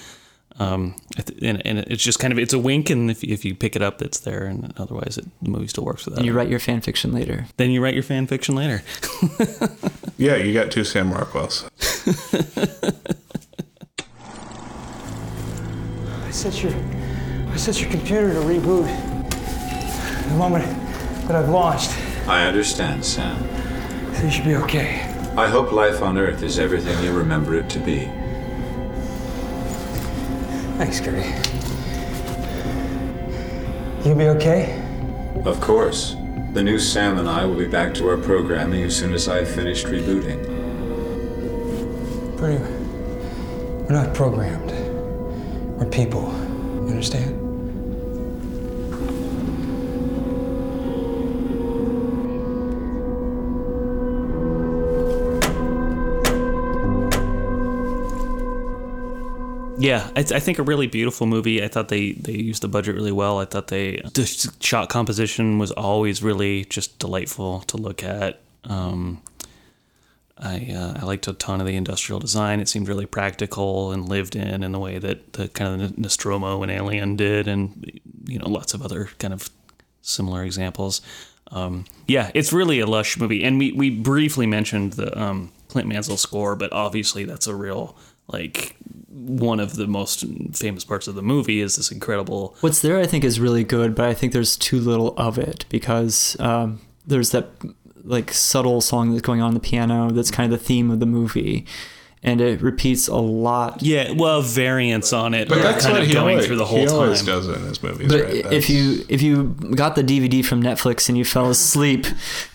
[0.58, 0.94] Um,
[1.40, 3.82] and, and it's just kind of it's a wink, and if, if you pick it
[3.82, 6.18] up, it's there, and otherwise, it, the movie still works without.
[6.18, 7.46] and you write your fan fiction later.
[7.56, 8.82] Then you write your fan fiction later.
[10.18, 11.68] Yeah, you got two Sam Rockwells.
[16.24, 16.72] I set your,
[17.50, 18.86] I set your computer to reboot
[20.28, 20.64] the moment
[21.26, 21.90] that I've launched.
[22.28, 23.36] I understand, Sam.
[24.14, 25.00] So you should be okay.
[25.36, 28.08] I hope life on Earth is everything you remember it to be.
[30.78, 31.28] Thanks, Gertie.
[34.04, 34.82] You'll be okay?
[35.44, 36.16] Of course.
[36.54, 39.48] The new Sam and I will be back to our programming as soon as I've
[39.48, 40.38] finished rebooting.
[42.36, 42.62] Pretty.
[42.62, 44.70] We're not programmed.
[45.78, 46.32] We're people.
[46.84, 47.41] You understand?
[59.82, 61.62] Yeah, I, I think a really beautiful movie.
[61.62, 63.40] I thought they they used the budget really well.
[63.40, 64.24] I thought they the
[64.60, 68.40] shot composition was always really just delightful to look at.
[68.62, 69.22] Um,
[70.38, 72.60] I uh, I liked a ton of the industrial design.
[72.60, 76.62] It seemed really practical and lived in in the way that the kind of Nostromo
[76.62, 79.50] and Alien did, and you know lots of other kind of
[80.00, 81.00] similar examples.
[81.50, 85.88] Um, yeah, it's really a lush movie, and we we briefly mentioned the um, Clint
[85.88, 87.96] Mansell score, but obviously that's a real
[88.28, 88.76] like
[89.08, 93.06] one of the most famous parts of the movie is this incredible What's there, I
[93.06, 97.30] think, is really good, but I think there's too little of it because um, there's
[97.30, 97.50] that
[98.04, 100.98] like subtle song that's going on, on the piano that's kind of the theme of
[100.98, 101.64] the movie,
[102.24, 103.80] and it repeats a lot.
[103.82, 106.56] Yeah, well, variants on it, But are that's kind what of he going always, through
[106.56, 106.94] the whole he time.
[106.96, 108.08] always does it in his movies.
[108.08, 108.52] But right?
[108.52, 112.06] if you if you got the DVD from Netflix and you fell asleep,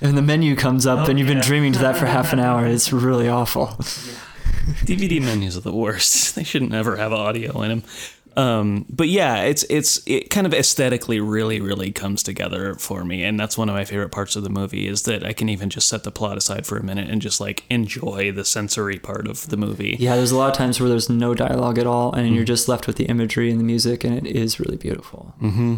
[0.02, 2.66] and the menu comes up and you've been dreaming to that for half an hour,
[2.66, 3.78] it's really awful.
[4.86, 6.28] DVD menus are the worst.
[6.36, 7.84] They shouldn't ever have audio in them.
[8.36, 13.24] Um, but yeah, it's it's it kind of aesthetically really really comes together for me,
[13.24, 15.72] and that's one of my favorite parts of the movie is that I can even
[15.72, 19.28] just set the plot aside for a minute and just like enjoy the sensory part
[19.28, 19.98] of the movie.
[20.00, 22.68] Yeah, there's a lot of times where there's no dialogue at all, and you're just
[22.68, 25.34] left with the imagery and the music, and it is really beautiful.
[25.40, 25.78] hmm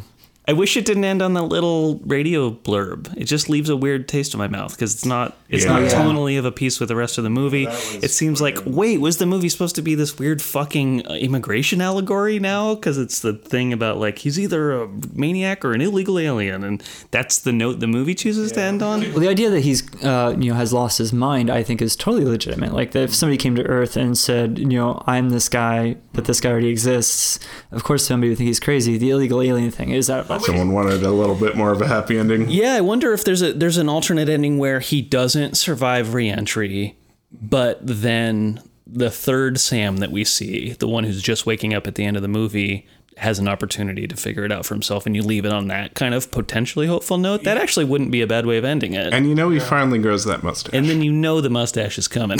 [0.50, 3.16] I wish it didn't end on that little radio blurb.
[3.16, 5.74] It just leaves a weird taste in my mouth because it's not it's Yeah.
[5.74, 5.90] not Yeah.
[5.90, 7.68] tonally of a piece with the rest of the movie.
[8.02, 11.82] It seems like wait, was the movie supposed to be this weird fucking uh, immigration
[11.82, 12.74] allegory now?
[12.74, 16.82] Because it's the thing about like he's either a maniac or an illegal alien, and
[17.12, 19.02] that's the note the movie chooses to end on.
[19.12, 21.96] Well, the idea that he's, uh, you know, has lost his mind, I think, is
[21.96, 22.74] totally legitimate.
[22.74, 26.42] Like, if somebody came to Earth and said, you know, I'm this guy, but this
[26.42, 27.40] guy already exists,
[27.72, 28.98] of course somebody would think he's crazy.
[28.98, 30.28] The illegal alien thing is that.
[30.40, 32.50] Someone wanted a little bit more of a happy ending.
[32.50, 36.98] Yeah, I wonder if there's a there's an alternate ending where he doesn't survive reentry,
[37.32, 41.96] but then the third Sam that we see, the one who's just waking up at
[41.96, 42.88] the end of the movie,
[43.18, 45.94] has an opportunity to figure it out for himself, and you leave it on that
[45.94, 47.44] kind of potentially hopeful note.
[47.44, 49.14] That actually wouldn't be a bad way of ending it.
[49.14, 50.74] And you know he finally grows that mustache.
[50.74, 52.40] And then you know the mustache is coming.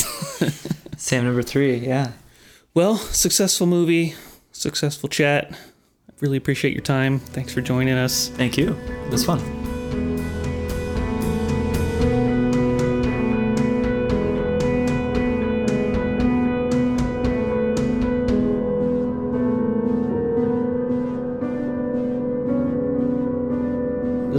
[0.98, 2.12] Sam number three, yeah.
[2.74, 4.16] Well, successful movie,
[4.52, 5.58] successful chat.
[6.22, 7.20] Really appreciate your time.
[7.20, 8.30] Thanks for joining us.
[8.30, 8.74] Thank you.
[9.06, 9.69] It was fun.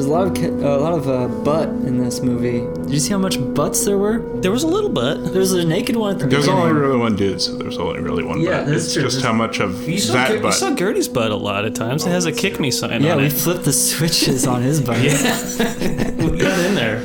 [0.00, 2.60] There's a lot of a lot of uh, butt in this movie.
[2.84, 4.20] Did you see how much butts there were?
[4.40, 5.34] There was a little butt.
[5.34, 6.62] There's a naked one at the There's beginning.
[6.68, 8.66] only really one dude, so there's only really one Yeah, butt.
[8.68, 9.02] that's It's true.
[9.02, 10.54] just how much of You saw, that Ger- you butt.
[10.54, 12.06] saw Gertie's butt a lot of times.
[12.06, 13.04] It has a kick me sign on it.
[13.04, 13.32] yeah, on we it.
[13.34, 14.96] flipped the switches on his butt.
[15.02, 17.02] we got in there.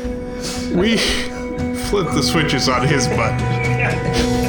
[0.73, 0.95] we
[1.89, 4.41] flipped the switches on his butt.